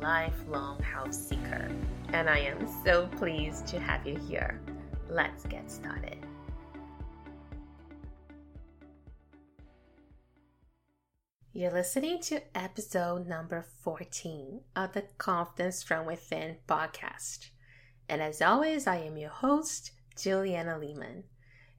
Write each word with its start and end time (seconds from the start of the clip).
lifelong 0.00 0.82
health 0.82 1.14
seeker. 1.14 1.70
And 2.12 2.28
I 2.28 2.38
am 2.38 2.66
so 2.84 3.06
pleased 3.18 3.66
to 3.68 3.78
have 3.78 4.06
you 4.06 4.16
here. 4.16 4.60
Let's 5.08 5.44
get 5.44 5.70
started. 5.70 6.18
You're 11.52 11.72
listening 11.72 12.20
to 12.22 12.42
episode 12.56 13.26
number 13.26 13.66
14 13.82 14.60
of 14.76 14.92
the 14.92 15.02
Confidence 15.18 15.82
from 15.82 16.06
Within 16.06 16.56
podcast. 16.68 17.48
And 18.08 18.22
as 18.22 18.40
always, 18.40 18.86
I 18.86 18.98
am 18.98 19.16
your 19.16 19.30
host, 19.30 19.90
Juliana 20.16 20.78
Lehman. 20.78 21.24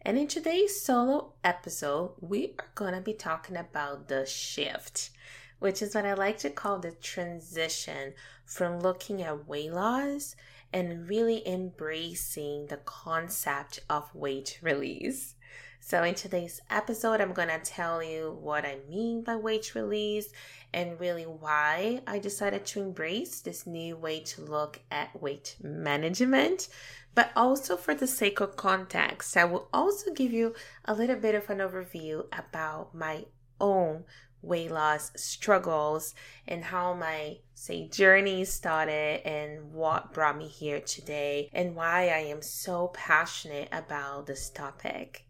And 0.01 0.17
in 0.17 0.27
today's 0.27 0.81
solo 0.81 1.33
episode, 1.43 2.15
we 2.19 2.55
are 2.59 2.65
going 2.75 2.93
to 2.93 3.01
be 3.01 3.13
talking 3.13 3.55
about 3.55 4.07
the 4.07 4.25
shift 4.25 5.11
which 5.61 5.83
is 5.83 5.93
what 5.93 6.07
I 6.07 6.15
like 6.15 6.39
to 6.39 6.49
call 6.49 6.79
the 6.79 6.89
transition 6.89 8.13
from 8.45 8.79
looking 8.79 9.21
at 9.21 9.47
weight 9.47 9.71
loss 9.71 10.35
and 10.73 11.07
really 11.07 11.47
embracing 11.47 12.65
the 12.65 12.77
concept 12.77 13.79
of 13.87 14.13
weight 14.15 14.57
release. 14.63 15.35
So, 15.79 16.01
in 16.01 16.15
today's 16.15 16.61
episode, 16.71 17.21
I'm 17.21 17.33
going 17.33 17.49
to 17.49 17.59
tell 17.59 18.01
you 18.01 18.39
what 18.41 18.65
I 18.65 18.77
mean 18.89 19.21
by 19.21 19.35
weight 19.35 19.75
release 19.75 20.29
and 20.73 20.99
really 20.99 21.25
why 21.25 22.01
I 22.07 22.17
decided 22.17 22.65
to 22.65 22.81
embrace 22.81 23.41
this 23.41 23.67
new 23.67 23.95
way 23.95 24.21
to 24.21 24.41
look 24.41 24.79
at 24.89 25.21
weight 25.21 25.57
management. 25.61 26.69
But 27.13 27.31
also, 27.35 27.77
for 27.77 27.93
the 27.93 28.07
sake 28.07 28.39
of 28.39 28.55
context, 28.55 29.37
I 29.37 29.45
will 29.45 29.69
also 29.71 30.11
give 30.11 30.33
you 30.33 30.55
a 30.85 30.95
little 30.95 31.17
bit 31.17 31.35
of 31.35 31.51
an 31.51 31.59
overview 31.59 32.25
about 32.35 32.95
my 32.95 33.25
own 33.59 34.05
weight 34.41 34.71
loss 34.71 35.11
struggles 35.15 36.15
and 36.47 36.63
how 36.63 36.93
my 36.93 37.37
say 37.53 37.87
journey 37.87 38.43
started 38.43 39.21
and 39.25 39.71
what 39.71 40.13
brought 40.13 40.37
me 40.37 40.47
here 40.47 40.79
today 40.79 41.49
and 41.53 41.75
why 41.75 42.09
I 42.09 42.19
am 42.19 42.41
so 42.41 42.87
passionate 42.87 43.69
about 43.71 44.25
this 44.25 44.49
topic. 44.49 45.25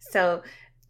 So 0.00 0.42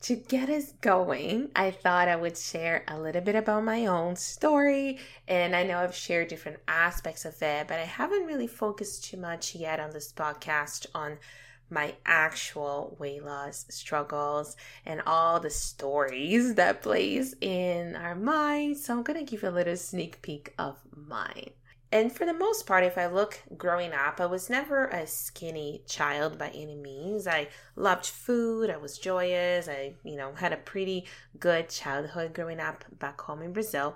to 0.03 0.15
get 0.15 0.49
us 0.49 0.73
going, 0.81 1.51
I 1.57 1.71
thought 1.71 2.09
I 2.09 2.17
would 2.17 2.37
share 2.37 2.85
a 2.89 2.99
little 2.99 3.23
bit 3.23 3.35
about 3.35 3.65
my 3.65 3.87
own 3.87 4.17
story. 4.17 4.99
And 5.27 5.57
I 5.57 5.65
know 5.65 5.79
I've 5.79 5.95
shared 5.95 6.29
different 6.29 6.61
aspects 6.69 7.25
of 7.25 7.41
it, 7.43 7.67
but 7.67 7.79
I 7.79 7.85
haven't 7.85 8.27
really 8.27 8.47
focused 8.47 9.05
too 9.05 9.17
much 9.17 9.55
yet 9.55 9.81
on 9.81 9.91
this 9.91 10.13
podcast 10.13 10.87
on 10.95 11.19
my 11.71 11.95
actual 12.05 12.97
weight 12.99 13.25
loss 13.25 13.67
struggles 13.69 14.57
and 14.85 15.03
all 15.07 15.41
the 15.41 15.51
stories 15.51 16.55
that 16.55 16.83
plays 16.83 17.35
in 17.41 17.97
our 17.97 18.15
mind. 18.15 18.77
So 18.77 18.95
I'm 18.95 19.05
to 19.05 19.23
give 19.23 19.43
you 19.43 19.49
a 19.49 19.51
little 19.51 19.77
sneak 19.77 20.23
peek 20.23 20.55
of 20.59 20.77
mine. 20.95 21.51
And 21.93 22.13
for 22.13 22.27
the 22.27 22.35
most 22.35 22.67
part, 22.67 22.83
if 22.83 22.99
I 22.99 23.07
look 23.07 23.41
growing 23.57 23.93
up, 23.93 24.21
I 24.21 24.27
was 24.27 24.51
never 24.51 24.87
a 24.87 25.07
skinny 25.07 25.83
child 25.87 26.37
by 26.37 26.49
any 26.49 26.75
means. 26.75 27.29
I 27.29 27.49
loved 27.77 28.07
food, 28.07 28.71
I 28.71 28.77
was 28.77 28.99
joyous, 28.99 29.69
I, 29.69 29.95
you 30.03 30.17
know, 30.17 30.33
had 30.35 30.53
a 30.53 30.57
pretty 30.57 31.07
good 31.39 31.69
childhood 31.69 32.35
growing 32.35 32.59
up 32.59 32.85
back 32.99 33.21
home 33.21 33.41
in 33.41 33.53
Brazil. 33.53 33.95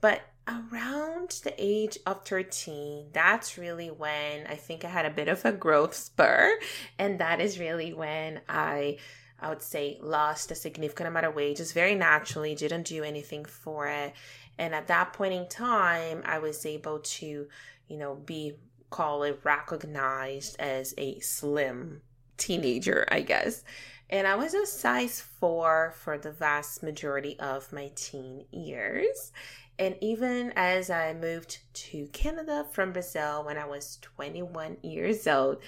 But 0.00 0.22
around 0.46 1.40
the 1.44 1.54
age 1.58 1.98
of 2.06 2.24
13, 2.24 3.06
that's 3.12 3.56
really 3.56 3.90
when 3.90 4.46
I 4.46 4.56
think 4.56 4.84
I 4.84 4.88
had 4.88 5.06
a 5.06 5.10
bit 5.10 5.28
of 5.28 5.44
a 5.44 5.52
growth 5.52 5.94
spur. 5.94 6.58
And 6.98 7.18
that 7.20 7.40
is 7.40 7.58
really 7.58 7.94
when 7.94 8.40
I, 8.48 8.98
I 9.40 9.48
would 9.48 9.62
say, 9.62 9.98
lost 10.02 10.50
a 10.50 10.54
significant 10.54 11.08
amount 11.08 11.26
of 11.26 11.34
weight 11.34 11.56
just 11.56 11.74
very 11.74 11.94
naturally, 11.94 12.54
didn't 12.54 12.86
do 12.86 13.02
anything 13.02 13.44
for 13.44 13.88
it. 13.88 14.14
And 14.58 14.74
at 14.74 14.88
that 14.88 15.12
point 15.12 15.34
in 15.34 15.48
time, 15.48 16.22
I 16.24 16.38
was 16.38 16.64
able 16.66 17.00
to, 17.00 17.48
you 17.88 17.96
know, 17.96 18.14
be 18.14 18.54
call 18.90 19.24
it 19.24 19.40
recognized 19.42 20.54
as 20.60 20.94
a 20.96 21.18
slim 21.18 22.00
teenager, 22.36 23.04
I 23.10 23.22
guess. 23.22 23.64
And 24.08 24.26
I 24.26 24.36
was 24.36 24.54
a 24.54 24.66
size 24.66 25.20
four 25.20 25.94
for 25.98 26.16
the 26.16 26.30
vast 26.30 26.82
majority 26.82 27.36
of 27.40 27.72
my 27.72 27.90
teen 27.96 28.44
years. 28.52 29.32
And 29.78 29.96
even 30.00 30.52
as 30.54 30.88
I 30.90 31.14
moved 31.14 31.58
to 31.74 32.06
Canada 32.12 32.64
from 32.72 32.92
Brazil 32.92 33.44
when 33.44 33.58
I 33.58 33.66
was 33.66 33.98
21 34.02 34.78
years 34.82 35.26
old, 35.26 35.58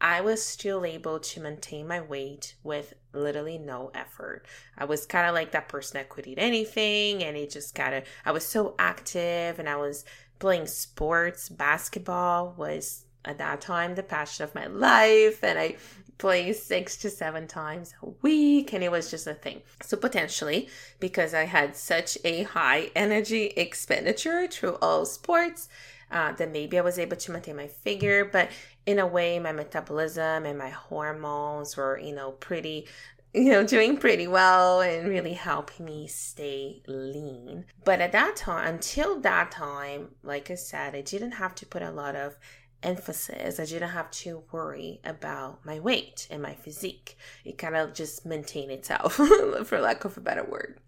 I 0.00 0.22
was 0.22 0.42
still 0.42 0.86
able 0.86 1.20
to 1.20 1.40
maintain 1.40 1.86
my 1.86 2.00
weight 2.00 2.54
with 2.62 2.94
literally 3.12 3.58
no 3.58 3.90
effort. 3.94 4.46
I 4.78 4.86
was 4.86 5.04
kind 5.04 5.28
of 5.28 5.34
like 5.34 5.52
that 5.52 5.68
person 5.68 5.98
that 5.98 6.08
could 6.08 6.26
eat 6.26 6.38
anything 6.38 7.22
and 7.22 7.36
it 7.36 7.50
just 7.50 7.74
kind 7.74 7.94
of, 7.94 8.04
I 8.24 8.32
was 8.32 8.46
so 8.46 8.74
active 8.78 9.58
and 9.58 9.68
I 9.68 9.76
was 9.76 10.06
playing 10.38 10.66
sports. 10.66 11.50
Basketball 11.50 12.54
was 12.56 13.04
at 13.26 13.36
that 13.36 13.60
time 13.60 13.94
the 13.94 14.02
passion 14.02 14.44
of 14.44 14.54
my 14.54 14.66
life 14.68 15.44
and 15.44 15.58
I 15.58 15.76
play 16.20 16.52
six 16.52 16.98
to 16.98 17.08
seven 17.08 17.46
times 17.46 17.94
a 18.02 18.10
week 18.20 18.74
and 18.74 18.84
it 18.84 18.90
was 18.90 19.10
just 19.10 19.26
a 19.26 19.32
thing 19.32 19.62
so 19.82 19.96
potentially 19.96 20.68
because 21.00 21.32
i 21.32 21.44
had 21.44 21.74
such 21.74 22.18
a 22.24 22.42
high 22.42 22.90
energy 22.94 23.46
expenditure 23.56 24.46
through 24.46 24.76
all 24.82 25.06
sports 25.06 25.70
uh, 26.10 26.30
then 26.32 26.52
maybe 26.52 26.78
i 26.78 26.82
was 26.82 26.98
able 26.98 27.16
to 27.16 27.32
maintain 27.32 27.56
my 27.56 27.66
figure 27.66 28.26
but 28.26 28.50
in 28.84 28.98
a 28.98 29.06
way 29.06 29.38
my 29.38 29.50
metabolism 29.52 30.44
and 30.44 30.58
my 30.58 30.68
hormones 30.68 31.74
were 31.74 31.98
you 31.98 32.14
know 32.14 32.32
pretty 32.32 32.86
you 33.32 33.50
know, 33.50 33.64
doing 33.64 33.96
pretty 33.96 34.26
well 34.26 34.80
and 34.80 35.08
really 35.08 35.34
helping 35.34 35.86
me 35.86 36.06
stay 36.08 36.82
lean. 36.88 37.64
But 37.84 38.00
at 38.00 38.10
that 38.12 38.34
time, 38.34 38.74
until 38.74 39.20
that 39.20 39.52
time, 39.52 40.08
like 40.24 40.50
I 40.50 40.56
said, 40.56 40.96
I 40.96 41.00
didn't 41.00 41.32
have 41.32 41.54
to 41.56 41.66
put 41.66 41.82
a 41.82 41.92
lot 41.92 42.16
of 42.16 42.36
emphasis. 42.82 43.60
I 43.60 43.64
didn't 43.64 43.90
have 43.90 44.10
to 44.10 44.44
worry 44.52 45.00
about 45.04 45.64
my 45.64 45.80
weight 45.80 46.26
and 46.30 46.42
my 46.42 46.54
physique. 46.54 47.16
It 47.44 47.58
kind 47.58 47.76
of 47.76 47.94
just 47.94 48.26
maintained 48.26 48.70
itself, 48.70 49.14
for 49.64 49.80
lack 49.80 50.04
of 50.04 50.16
a 50.16 50.20
better 50.20 50.44
word. 50.44 50.80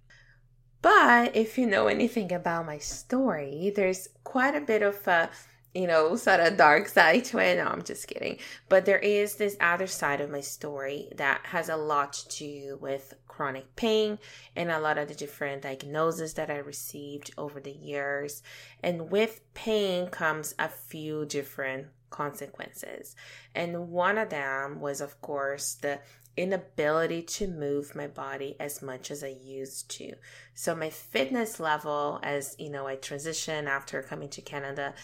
But 0.80 1.36
if 1.36 1.58
you 1.58 1.66
know 1.66 1.86
anything 1.86 2.32
about 2.32 2.66
my 2.66 2.78
story, 2.78 3.72
there's 3.74 4.08
quite 4.24 4.56
a 4.56 4.60
bit 4.60 4.82
of 4.82 5.06
a 5.06 5.30
you 5.74 5.86
know, 5.86 6.16
sort 6.16 6.40
of 6.40 6.56
dark 6.56 6.88
side 6.88 7.24
to 7.26 7.38
it. 7.38 7.56
No, 7.56 7.64
I'm 7.64 7.82
just 7.82 8.06
kidding. 8.06 8.38
But 8.68 8.84
there 8.84 8.98
is 8.98 9.36
this 9.36 9.56
other 9.60 9.86
side 9.86 10.20
of 10.20 10.30
my 10.30 10.40
story 10.40 11.08
that 11.16 11.40
has 11.44 11.68
a 11.68 11.76
lot 11.76 12.12
to 12.12 12.28
do 12.38 12.78
with 12.80 13.14
chronic 13.26 13.74
pain 13.74 14.18
and 14.54 14.70
a 14.70 14.78
lot 14.78 14.98
of 14.98 15.08
the 15.08 15.14
different 15.14 15.62
diagnoses 15.62 16.34
that 16.34 16.50
I 16.50 16.58
received 16.58 17.32
over 17.38 17.60
the 17.60 17.72
years. 17.72 18.42
And 18.82 19.10
with 19.10 19.40
pain 19.54 20.08
comes 20.08 20.54
a 20.58 20.68
few 20.68 21.24
different 21.24 21.86
consequences. 22.10 23.16
And 23.54 23.88
one 23.88 24.18
of 24.18 24.28
them 24.28 24.80
was, 24.80 25.00
of 25.00 25.20
course, 25.22 25.74
the 25.74 26.00
inability 26.36 27.22
to 27.22 27.46
move 27.46 27.94
my 27.94 28.06
body 28.06 28.56
as 28.58 28.80
much 28.82 29.10
as 29.10 29.22
I 29.22 29.36
used 29.42 29.90
to. 29.92 30.14
So 30.54 30.74
my 30.74 30.90
fitness 30.90 31.60
level 31.60 32.20
as, 32.22 32.56
you 32.58 32.70
know, 32.70 32.86
I 32.86 32.96
transitioned 32.96 33.66
after 33.66 34.02
coming 34.02 34.30
to 34.30 34.40
Canada 34.40 34.94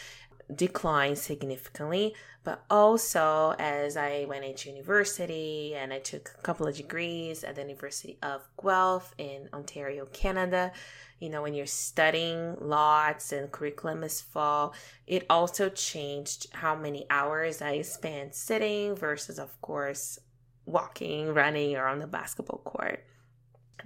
declined 0.55 1.19
significantly, 1.19 2.15
but 2.45 2.65
also 2.71 3.55
as 3.59 3.97
I 3.97 4.25
went 4.27 4.45
into 4.45 4.71
university 4.71 5.75
and 5.75 5.93
I 5.93 5.99
took 5.99 6.31
a 6.39 6.43
couple 6.43 6.67
of 6.67 6.77
degrees 6.77 7.45
at 7.45 7.55
the 7.55 7.63
University 7.63 8.19
of 8.23 8.49
Guelph 8.63 9.15
in 9.19 9.49
Ontario, 9.53 10.07
Canada. 10.07 10.73
You 11.21 11.29
know, 11.29 11.43
when 11.43 11.55
you're 11.55 11.67
studying 11.67 12.57
lots 12.61 13.33
and 13.33 13.51
curriculum 13.51 14.05
is 14.05 14.21
full, 14.21 14.73
it 15.07 15.27
also 15.29 15.69
changed 15.69 16.47
how 16.55 16.77
many 16.77 17.07
hours 17.11 17.61
I 17.61 17.83
spent 17.83 18.35
sitting 18.35 18.95
versus, 18.95 19.39
of 19.39 19.61
course, 19.61 20.19
walking, 20.65 21.35
running, 21.35 21.77
or 21.77 21.87
on 21.87 21.99
the 21.99 22.07
basketball 22.07 22.63
court. 22.65 23.05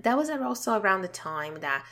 That 0.00 0.16
was 0.16 0.30
also 0.30 0.78
around 0.78 1.02
the 1.02 1.08
time 1.08 1.60
that 1.60 1.84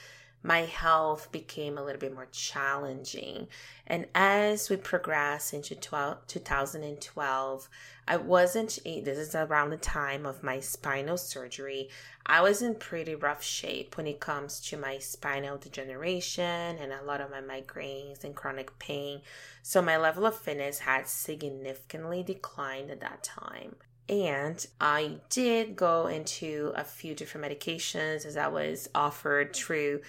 my 0.42 0.60
health 0.62 1.30
became 1.30 1.76
a 1.76 1.84
little 1.84 2.00
bit 2.00 2.14
more 2.14 2.28
challenging. 2.32 3.48
And 3.86 4.06
as 4.14 4.70
we 4.70 4.76
progress 4.76 5.52
into 5.52 5.74
12, 5.74 6.26
2012, 6.26 7.68
I 8.08 8.16
wasn't, 8.16 8.78
this 8.84 9.18
is 9.18 9.34
around 9.34 9.70
the 9.70 9.76
time 9.76 10.24
of 10.24 10.42
my 10.42 10.60
spinal 10.60 11.18
surgery. 11.18 11.90
I 12.24 12.40
was 12.40 12.62
in 12.62 12.76
pretty 12.76 13.14
rough 13.14 13.42
shape 13.42 13.96
when 13.96 14.06
it 14.06 14.20
comes 14.20 14.60
to 14.68 14.76
my 14.76 14.98
spinal 14.98 15.58
degeneration 15.58 16.78
and 16.78 16.92
a 16.92 17.04
lot 17.04 17.20
of 17.20 17.30
my 17.30 17.40
migraines 17.40 18.24
and 18.24 18.34
chronic 18.34 18.78
pain. 18.78 19.20
So 19.62 19.82
my 19.82 19.96
level 19.96 20.24
of 20.24 20.36
fitness 20.36 20.80
had 20.80 21.06
significantly 21.06 22.22
declined 22.22 22.90
at 22.90 23.00
that 23.00 23.22
time. 23.22 23.76
And 24.10 24.66
I 24.80 25.18
did 25.28 25.76
go 25.76 26.08
into 26.08 26.72
a 26.74 26.82
few 26.82 27.14
different 27.14 27.46
medications 27.46 28.26
as 28.26 28.36
I 28.36 28.48
was 28.48 28.88
offered 28.92 29.54
through 29.54 30.00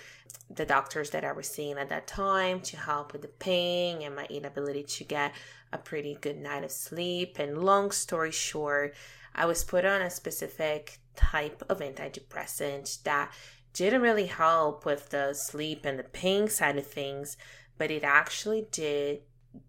the 0.49 0.65
doctors 0.65 1.11
that 1.11 1.23
I 1.23 1.31
was 1.33 1.47
seeing 1.47 1.77
at 1.77 1.89
that 1.89 2.07
time 2.07 2.61
to 2.61 2.77
help 2.77 3.13
with 3.13 3.21
the 3.21 3.27
pain 3.27 4.01
and 4.01 4.15
my 4.15 4.25
inability 4.25 4.83
to 4.83 5.03
get 5.03 5.33
a 5.71 5.77
pretty 5.77 6.17
good 6.19 6.37
night 6.37 6.63
of 6.63 6.71
sleep. 6.71 7.37
And 7.37 7.63
long 7.63 7.91
story 7.91 8.31
short, 8.31 8.95
I 9.35 9.45
was 9.45 9.63
put 9.63 9.85
on 9.85 10.01
a 10.01 10.09
specific 10.09 10.97
type 11.15 11.61
of 11.69 11.77
antidepressant 11.79 13.03
that 13.03 13.31
didn't 13.73 14.01
really 14.01 14.25
help 14.25 14.83
with 14.83 15.09
the 15.09 15.35
sleep 15.35 15.85
and 15.85 15.99
the 15.99 16.03
pain 16.03 16.47
side 16.47 16.77
of 16.77 16.87
things, 16.87 17.37
but 17.77 17.91
it 17.91 18.03
actually 18.03 18.65
did 18.71 19.21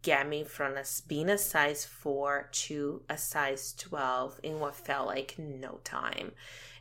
get 0.03 0.29
me 0.29 0.45
from 0.45 0.77
a, 0.77 0.85
being 1.09 1.29
a 1.29 1.39
size 1.39 1.85
4 1.85 2.49
to 2.53 3.03
a 3.09 3.19
size 3.19 3.75
12 3.79 4.41
in 4.43 4.61
what 4.61 4.75
felt 4.75 5.07
like 5.07 5.37
no 5.39 5.81
time. 5.85 6.33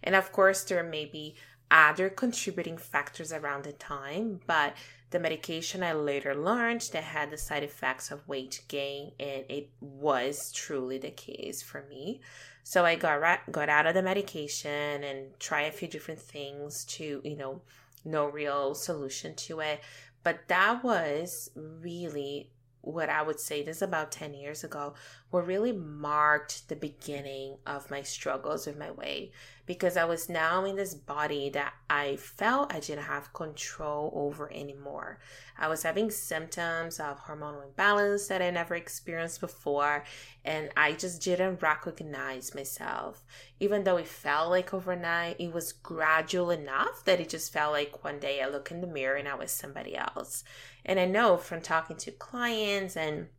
And 0.03 0.15
of 0.15 0.31
course, 0.31 0.63
there 0.63 0.83
may 0.83 1.06
be 1.06 1.36
other 1.69 2.09
contributing 2.09 2.77
factors 2.77 3.31
around 3.31 3.63
the 3.63 3.71
time, 3.71 4.42
but 4.45 4.75
the 5.12 5.19
medication 5.19 5.83
I 5.83 5.94
later 5.94 6.36
learned 6.36 6.89
that 6.94 7.03
had 7.03 7.31
the 7.31 7.38
side 7.38 7.63
effects 7.63 8.12
of 8.12 8.27
weight 8.27 8.62
gain, 8.68 9.12
and 9.19 9.45
it 9.50 9.69
was 9.80 10.51
truly 10.51 10.97
the 10.97 11.12
case 11.12 11.62
for 11.62 11.86
me. 11.89 12.21
So 12.63 12.86
I 12.86 12.95
got 12.95 13.51
got 13.51 13.69
out 13.69 13.88
of 13.88 13.94
the 13.94 14.04
medication 14.04 15.04
and 15.04 15.39
try 15.39 15.63
a 15.63 15.71
few 15.71 15.88
different 15.88 16.19
things 16.19 16.86
to, 16.86 17.21
you 17.24 17.36
know, 17.36 17.62
no 18.06 18.27
real 18.27 18.75
solution 18.75 19.36
to 19.36 19.59
it. 19.62 19.81
But 20.24 20.47
that 20.47 20.83
was 20.83 21.50
really 21.56 22.51
what 22.81 23.10
I 23.10 23.22
would 23.22 23.39
say 23.39 23.63
this 23.63 23.81
about 23.81 24.12
10 24.12 24.33
years 24.33 24.63
ago, 24.63 24.95
what 25.30 25.45
really 25.45 25.72
marked 25.72 26.68
the 26.68 26.75
beginning 26.75 27.57
of 27.66 27.92
my 27.92 28.01
struggles 28.01 28.66
with 28.66 28.78
my 28.78 28.92
weight 28.92 29.31
because 29.71 29.95
I 29.95 30.03
was 30.03 30.27
now 30.27 30.65
in 30.65 30.75
this 30.75 30.94
body 30.94 31.50
that 31.51 31.73
I 31.89 32.18
felt 32.18 32.73
I 32.73 32.81
didn't 32.81 33.06
have 33.06 33.31
control 33.31 34.12
over 34.13 34.51
anymore. 34.51 35.19
I 35.57 35.69
was 35.69 35.83
having 35.83 36.12
symptoms 36.12 37.00
of 37.00 37.23
hormonal 37.23 37.63
imbalance 37.65 38.27
that 38.27 38.41
I 38.41 38.50
never 38.50 38.75
experienced 38.75 39.39
before, 39.39 40.03
and 40.44 40.71
I 40.75 40.91
just 40.91 41.21
didn't 41.21 41.62
recognize 41.62 42.53
myself. 42.53 43.23
Even 43.62 43.85
though 43.85 43.95
it 43.95 44.09
felt 44.09 44.50
like 44.50 44.73
overnight, 44.73 45.38
it 45.39 45.53
was 45.53 45.71
gradual 45.71 46.51
enough 46.51 47.06
that 47.06 47.21
it 47.21 47.29
just 47.29 47.53
felt 47.53 47.71
like 47.71 48.03
one 48.03 48.19
day 48.19 48.41
I 48.41 48.50
look 48.50 48.71
in 48.71 48.81
the 48.81 48.88
mirror 48.88 49.15
and 49.15 49.29
I 49.29 49.35
was 49.35 49.51
somebody 49.51 49.95
else. 49.95 50.44
And 50.83 51.00
I 51.00 51.06
know 51.06 51.38
from 51.38 51.62
talking 51.62 51.95
to 51.95 52.12
clients 52.12 52.97
and 52.97 53.29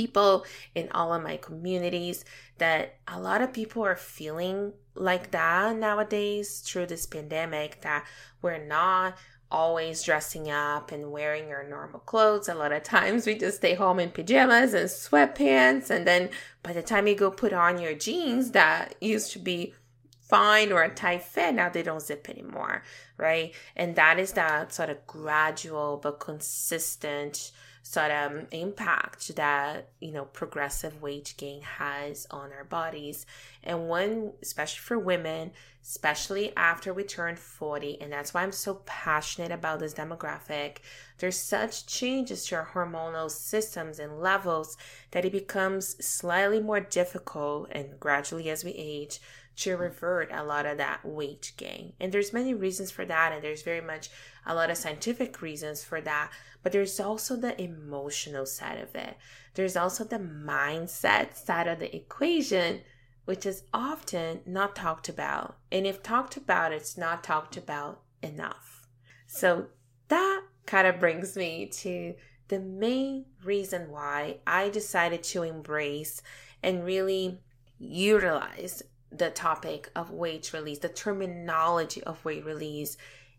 people 0.00 0.46
in 0.74 0.88
all 0.92 1.12
of 1.12 1.22
my 1.22 1.36
communities 1.36 2.24
that 2.58 2.96
a 3.06 3.18
lot 3.20 3.42
of 3.42 3.52
people 3.52 3.84
are 3.84 3.96
feeling 3.96 4.72
like 4.94 5.30
that 5.30 5.76
nowadays 5.76 6.60
through 6.60 6.86
this 6.86 7.06
pandemic 7.06 7.80
that 7.82 8.06
we're 8.40 8.64
not 8.64 9.16
always 9.50 10.02
dressing 10.02 10.50
up 10.50 10.92
and 10.92 11.10
wearing 11.10 11.50
our 11.50 11.68
normal 11.68 12.00
clothes. 12.00 12.48
A 12.48 12.54
lot 12.54 12.72
of 12.72 12.82
times 12.82 13.26
we 13.26 13.34
just 13.34 13.58
stay 13.58 13.74
home 13.74 13.98
in 13.98 14.10
pajamas 14.10 14.72
and 14.74 14.88
sweatpants. 14.88 15.90
And 15.90 16.06
then 16.06 16.30
by 16.62 16.72
the 16.72 16.82
time 16.82 17.06
you 17.06 17.14
go 17.14 17.30
put 17.30 17.52
on 17.52 17.80
your 17.80 17.94
jeans 17.94 18.52
that 18.52 18.94
used 19.00 19.32
to 19.32 19.38
be 19.38 19.74
fine 20.20 20.70
or 20.72 20.82
a 20.82 20.94
tight 20.94 21.24
fit, 21.24 21.54
now 21.54 21.68
they 21.68 21.82
don't 21.82 22.00
zip 22.00 22.28
anymore, 22.30 22.84
right? 23.16 23.52
And 23.76 23.96
that 23.96 24.18
is 24.18 24.32
that 24.32 24.72
sort 24.72 24.88
of 24.88 25.04
gradual 25.06 25.98
but 26.02 26.20
consistent 26.20 27.50
sort 27.82 28.10
of 28.10 28.46
impact 28.50 29.34
that 29.36 29.88
you 30.00 30.12
know 30.12 30.24
progressive 30.26 31.00
weight 31.00 31.34
gain 31.36 31.62
has 31.62 32.26
on 32.30 32.52
our 32.52 32.64
bodies. 32.64 33.26
And 33.62 33.88
one 33.88 34.32
especially 34.42 34.80
for 34.80 34.98
women 34.98 35.52
especially 35.82 36.54
after 36.56 36.92
we 36.92 37.02
turn 37.02 37.34
40 37.34 38.02
and 38.02 38.12
that's 38.12 38.34
why 38.34 38.42
i'm 38.42 38.52
so 38.52 38.82
passionate 38.84 39.50
about 39.50 39.80
this 39.80 39.94
demographic. 39.94 40.78
There's 41.18 41.38
such 41.38 41.86
changes 41.86 42.46
to 42.46 42.56
our 42.56 42.70
hormonal 42.74 43.30
systems 43.30 43.98
and 43.98 44.20
levels 44.20 44.76
that 45.12 45.24
it 45.24 45.32
becomes 45.32 46.04
slightly 46.04 46.60
more 46.60 46.80
difficult 46.80 47.68
and 47.72 47.98
gradually 47.98 48.50
as 48.50 48.62
we 48.62 48.72
age 48.72 49.20
to 49.60 49.76
revert 49.76 50.30
a 50.32 50.42
lot 50.42 50.66
of 50.66 50.78
that 50.78 51.04
weight 51.04 51.52
gain. 51.56 51.92
And 52.00 52.12
there's 52.12 52.32
many 52.32 52.54
reasons 52.54 52.90
for 52.90 53.04
that 53.04 53.32
and 53.32 53.44
there's 53.44 53.62
very 53.62 53.80
much 53.80 54.10
a 54.46 54.54
lot 54.54 54.70
of 54.70 54.76
scientific 54.76 55.42
reasons 55.42 55.84
for 55.84 56.00
that, 56.00 56.30
but 56.62 56.72
there's 56.72 56.98
also 56.98 57.36
the 57.36 57.60
emotional 57.60 58.46
side 58.46 58.78
of 58.78 58.94
it. 58.94 59.16
There's 59.54 59.76
also 59.76 60.04
the 60.04 60.18
mindset 60.18 61.34
side 61.34 61.68
of 61.68 61.78
the 61.78 61.94
equation 61.94 62.80
which 63.26 63.46
is 63.46 63.62
often 63.72 64.40
not 64.46 64.74
talked 64.74 65.08
about. 65.08 65.56
And 65.70 65.86
if 65.86 66.02
talked 66.02 66.36
about, 66.36 66.72
it's 66.72 66.96
not 66.96 67.22
talked 67.22 67.56
about 67.56 68.00
enough. 68.22 68.88
So 69.26 69.66
that 70.08 70.42
kind 70.66 70.86
of 70.86 70.98
brings 70.98 71.36
me 71.36 71.66
to 71.66 72.14
the 72.48 72.58
main 72.58 73.26
reason 73.44 73.90
why 73.90 74.38
I 74.46 74.70
decided 74.70 75.22
to 75.24 75.42
embrace 75.42 76.22
and 76.62 76.84
really 76.84 77.40
utilize 77.78 78.82
the 79.12 79.30
topic 79.30 79.90
of 79.96 80.10
weight 80.10 80.52
release, 80.52 80.78
the 80.78 80.88
terminology 80.88 82.02
of 82.04 82.24
weight 82.24 82.44
release 82.44 82.96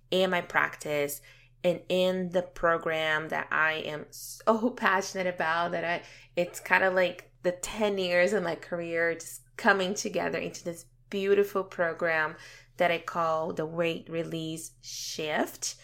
in 0.09 0.29
my 0.29 0.41
practice 0.41 1.21
and 1.63 1.79
in 1.89 2.29
the 2.29 2.41
program 2.41 3.29
that 3.29 3.47
I 3.51 3.73
am 3.85 4.05
so 4.09 4.69
passionate 4.75 5.27
about 5.27 5.71
that 5.71 5.83
I 5.83 6.01
it's 6.35 6.59
kind 6.59 6.83
of 6.83 6.93
like 6.93 7.31
the 7.43 7.51
10 7.51 7.97
years 7.97 8.33
of 8.33 8.43
my 8.43 8.55
career 8.55 9.13
just 9.15 9.41
coming 9.57 9.93
together 9.93 10.37
into 10.37 10.63
this 10.63 10.85
beautiful 11.09 11.63
program 11.63 12.35
that 12.77 12.91
I 12.91 12.99
call 12.99 13.53
the 13.53 13.65
weight 13.65 14.07
release 14.09 14.71
shift. 14.81 15.75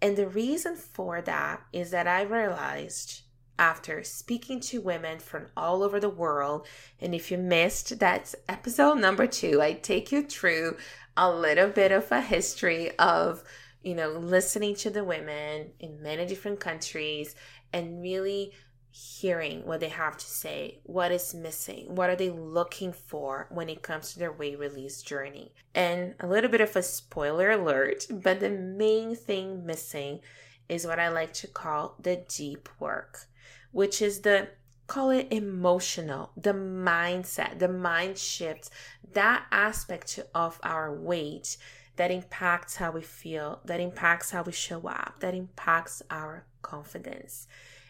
And 0.00 0.16
the 0.16 0.28
reason 0.28 0.76
for 0.76 1.20
that 1.22 1.62
is 1.72 1.90
that 1.90 2.06
I 2.06 2.22
realized 2.22 3.22
after 3.58 4.02
speaking 4.04 4.60
to 4.60 4.80
women 4.80 5.18
from 5.18 5.46
all 5.56 5.82
over 5.82 5.98
the 5.98 6.08
world. 6.08 6.66
And 7.00 7.14
if 7.14 7.30
you 7.30 7.38
missed, 7.38 7.98
that's 7.98 8.36
episode 8.48 8.98
number 8.98 9.26
two. 9.26 9.60
I 9.60 9.72
take 9.72 10.12
you 10.12 10.22
through 10.22 10.76
a 11.16 11.30
little 11.30 11.68
bit 11.68 11.90
of 11.90 12.10
a 12.12 12.20
history 12.20 12.96
of, 12.98 13.42
you 13.82 13.94
know, 13.94 14.10
listening 14.10 14.76
to 14.76 14.90
the 14.90 15.04
women 15.04 15.72
in 15.80 16.02
many 16.02 16.26
different 16.26 16.60
countries 16.60 17.34
and 17.72 18.00
really 18.00 18.52
hearing 18.90 19.64
what 19.66 19.80
they 19.80 19.88
have 19.88 20.16
to 20.16 20.26
say, 20.26 20.80
what 20.84 21.12
is 21.12 21.34
missing, 21.34 21.94
what 21.94 22.10
are 22.10 22.16
they 22.16 22.30
looking 22.30 22.92
for 22.92 23.46
when 23.50 23.68
it 23.68 23.82
comes 23.82 24.12
to 24.12 24.18
their 24.18 24.32
weight 24.32 24.58
release 24.58 25.02
journey. 25.02 25.52
And 25.74 26.14
a 26.20 26.26
little 26.26 26.50
bit 26.50 26.60
of 26.60 26.74
a 26.74 26.82
spoiler 26.82 27.50
alert, 27.50 28.06
but 28.10 28.40
the 28.40 28.50
main 28.50 29.14
thing 29.14 29.66
missing 29.66 30.20
is 30.68 30.86
what 30.86 30.98
I 30.98 31.08
like 31.08 31.32
to 31.34 31.46
call 31.46 31.96
the 32.00 32.24
deep 32.28 32.68
work 32.80 33.26
which 33.72 34.02
is 34.02 34.20
the 34.20 34.48
call 34.86 35.10
it 35.10 35.28
emotional, 35.30 36.30
the 36.36 36.54
mindset, 36.54 37.58
the 37.58 37.68
mind 37.68 38.16
shift, 38.18 38.70
that 39.12 39.44
aspect 39.52 40.18
of 40.34 40.58
our 40.62 40.92
weight 40.92 41.56
that 41.96 42.10
impacts 42.10 42.76
how 42.76 42.92
we 42.92 43.02
feel, 43.02 43.60
that 43.64 43.80
impacts 43.80 44.30
how 44.30 44.42
we 44.42 44.52
show 44.52 44.86
up, 44.88 45.16
that 45.20 45.34
impacts 45.34 46.00
our 46.10 46.46
confidence. 46.62 47.46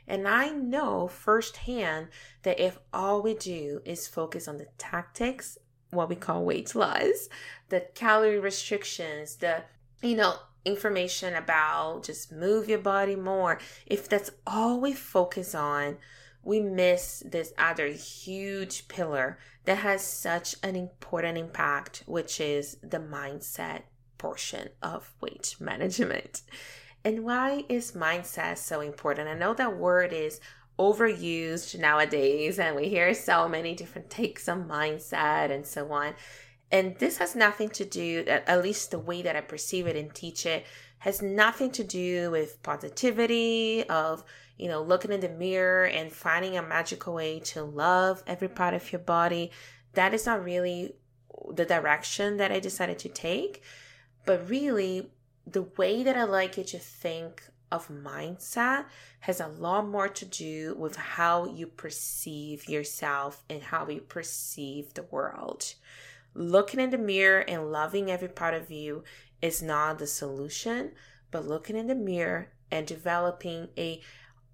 And 0.09 0.27
I 0.27 0.49
know 0.49 1.07
firsthand 1.07 2.09
that 2.43 2.59
if 2.59 2.79
all 2.93 3.23
we 3.23 3.35
do 3.35 3.83
is 3.85 4.09
focus 4.09 4.49
on 4.49 4.57
the 4.57 4.67
tactics, 4.79 5.59
what 5.91 6.09
we 6.09 6.17
call 6.17 6.45
weight 6.45 6.75
loss, 6.75 7.29
the 7.69 7.81
calorie 7.95 8.41
restrictions, 8.41 9.37
the, 9.37 9.63
you 10.03 10.17
know, 10.17 10.37
information 10.65 11.35
about 11.35 12.05
just 12.05 12.33
move 12.33 12.69
your 12.69 12.79
body 12.79 13.17
more, 13.17 13.59
if 13.87 14.09
that's 14.09 14.31
all 14.47 14.81
we 14.81 14.93
focus 14.93 15.55
on, 15.55 15.99
we 16.43 16.61
miss 16.61 17.23
this 17.27 17.53
other 17.59 17.89
huge 17.89 18.89
pillar 18.89 19.39
that 19.65 19.79
has 19.79 20.03
such 20.03 20.55
an 20.63 20.77
important 20.77 21.37
impact, 21.37 22.03
which 22.07 22.41
is 22.41 22.79
the 22.83 22.99
mindset 22.99 23.83
portion 24.17 24.69
of 24.83 25.13
weight 25.21 25.57
management. 25.61 26.43
And 27.05 27.25
why 27.25 27.65
is 27.69 27.93
mindset 27.93 28.59
so 28.59 28.81
important? 28.81 29.29
I 29.29 29.35
know 29.35 29.55
that 29.55 29.77
word 29.77 30.13
is 30.13 30.41
overused 30.79 31.79
nowadays, 31.79 32.59
and 32.59 32.77
we 32.77 32.89
hear 32.89 33.13
so 33.15 33.49
many 33.49 33.75
different 33.75 34.11
takes 34.11 34.49
on 34.49 34.69
mindset 34.69 35.51
and 35.51 35.67
so 35.67 35.91
on. 35.93 36.15
And 36.71 36.97
this 36.99 37.19
has 37.19 37.35
nothing 37.35 37.71
to 37.71 37.85
do, 37.85 38.25
at 38.27 38.63
least 38.63 38.91
the 38.91 38.99
way 38.99 39.23
that 39.23 39.37
I 39.37 39.41
perceive 39.41 39.87
it 39.87 39.97
and 39.97 40.15
teach 40.15 40.45
it, 40.45 40.67
has 40.99 41.23
nothing 41.23 41.71
to 41.73 41.85
do 41.85 42.31
with 42.31 42.63
positivity, 42.63 43.85
of, 43.89 44.25
you 44.59 44.69
know, 44.69 44.83
looking 44.83 45.13
in 45.13 45.21
the 45.21 45.29
mirror 45.29 45.87
and 45.87 46.13
finding 46.13 46.59
a 46.59 46.63
magical 46.63 47.15
way 47.15 47.41
to 47.41 47.63
love 47.63 48.23
every 48.27 48.49
part 48.49 48.75
of 48.75 48.93
your 48.93 48.99
body. 49.01 49.51
That 49.95 50.13
is 50.13 50.27
not 50.27 50.45
really 50.45 50.95
the 51.55 51.65
direction 51.65 52.37
that 52.37 52.53
I 52.53 52.61
decided 52.61 52.99
to 53.01 53.09
take. 53.09 53.63
But 54.27 54.51
really, 54.51 55.11
the 55.47 55.63
way 55.79 56.03
that 56.03 56.17
I 56.17 56.25
like 56.25 56.59
you 56.59 56.65
to 56.65 56.79
think 56.79 57.43
of 57.71 57.89
mindset 57.89 58.85
has 59.21 59.41
a 59.41 59.49
lot 59.49 59.89
more 59.89 60.09
to 60.09 60.25
do 60.25 60.75
with 60.75 60.97
how 60.97 61.47
you 61.47 61.67
perceive 61.67 62.69
yourself 62.69 63.45
and 63.49 63.63
how 63.63 63.89
you 63.89 64.01
perceive 64.01 64.93
the 64.95 65.03
world. 65.05 65.75
Looking 66.35 66.81
in 66.81 66.91
the 66.91 66.99
mirror 66.99 67.41
and 67.41 67.73
loving 67.73 68.11
every 68.11 68.29
part 68.29 68.55
of 68.55 68.71
you 68.71 69.05
is 69.43 69.63
not 69.63 69.99
the 69.99 70.07
solution, 70.07 70.93
but 71.31 71.47
looking 71.47 71.77
in 71.77 71.87
the 71.87 71.95
mirror 71.95 72.53
and 72.71 72.87
developing 72.87 73.69
a 73.77 74.01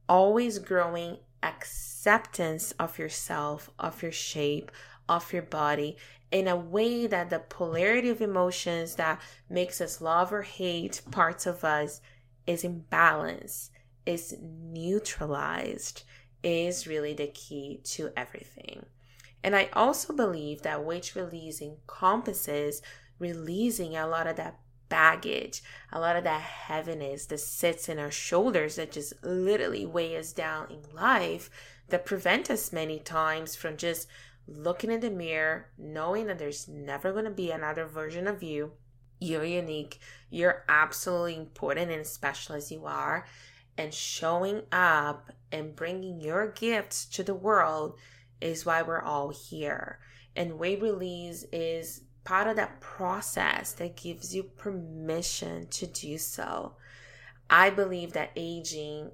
always 0.09 0.59
growing 0.59 1.19
acceptance 1.43 2.73
of 2.73 2.99
yourself, 2.99 3.71
of 3.79 4.03
your 4.03 4.13
shape, 4.13 4.71
of 5.09 5.33
your 5.33 5.43
body 5.43 5.97
in 6.31 6.49
a 6.49 6.57
way 6.57 7.07
that 7.07 7.31
the 7.31 7.39
polarity 7.39 8.09
of 8.09 8.21
emotions 8.21 8.97
that 8.97 9.21
makes 9.49 9.81
us 9.81 10.01
love 10.01 10.33
or 10.33 10.43
hate 10.43 11.01
parts 11.11 11.47
of 11.47 11.63
us 11.63 12.01
is 12.47 12.65
in 12.65 12.81
balance, 12.91 13.71
is 14.05 14.37
neutralized, 14.41 16.03
is 16.43 16.87
really 16.87 17.15
the 17.15 17.29
key 17.29 17.81
to 17.85 18.11
everything. 18.17 18.85
And 19.45 19.55
I 19.55 19.69
also 19.75 20.15
believe 20.15 20.63
that 20.63 20.83
weight 20.83 21.15
release 21.15 21.61
encompasses 21.61 22.81
releasing 23.19 23.95
a 23.95 24.07
lot 24.07 24.27
of 24.27 24.37
that 24.37 24.59
baggage, 24.89 25.63
a 25.93 26.01
lot 26.01 26.17
of 26.17 26.25
that 26.25 26.41
heaviness 26.41 27.27
that 27.27 27.41
sits 27.41 27.91
in 27.91 27.99
our 27.99 28.11
shoulders 28.11 28.77
that 28.77 28.93
just 28.93 29.13
literally 29.23 29.85
weigh 29.85 30.17
us 30.17 30.33
down 30.33 30.71
in 30.71 30.83
life 30.95 31.51
that 31.91 32.07
prevent 32.07 32.51
us 32.51 32.73
many 32.73 32.99
times 32.99 33.55
from 33.55 33.77
just 33.77 34.09
looking 34.47 34.91
in 34.91 35.01
the 35.01 35.11
mirror, 35.11 35.69
knowing 35.77 36.27
that 36.27 36.39
there's 36.39 36.67
never 36.67 37.13
going 37.13 37.27
to 37.27 37.31
be 37.31 37.51
another 37.51 37.85
version 37.85 38.27
of 38.27 38.43
you. 38.43 38.73
You're 39.21 39.45
unique. 39.45 40.01
You're 40.31 40.65
absolutely 40.71 41.37
important 41.37 41.91
and 41.91 42.07
special 42.07 42.55
as 42.55 42.73
you 42.73 42.87
are. 42.87 43.27
And 43.77 43.93
showing 43.93 44.63
up 44.73 45.33
and 45.53 45.77
bringing 45.77 46.21
your 46.21 46.51
gifts 46.51 47.05
to 47.07 47.23
the 47.23 47.35
world 47.35 47.99
is 48.45 48.67
why 48.67 48.83
we're 48.83 49.03
all 49.03 49.31
here. 49.31 49.99
And 50.37 50.59
weight 50.59 50.83
release 50.83 51.45
is 51.53 52.03
part 52.25 52.47
of 52.47 52.57
that 52.57 52.81
process 52.81 53.73
that 53.73 53.97
gives 53.97 54.35
you 54.35 54.43
permission 54.43 55.67
to 55.69 55.87
do 55.87 56.19
so. 56.19 56.75
I 57.49 57.71
believe 57.71 58.13
that 58.13 58.31
aging 58.37 59.11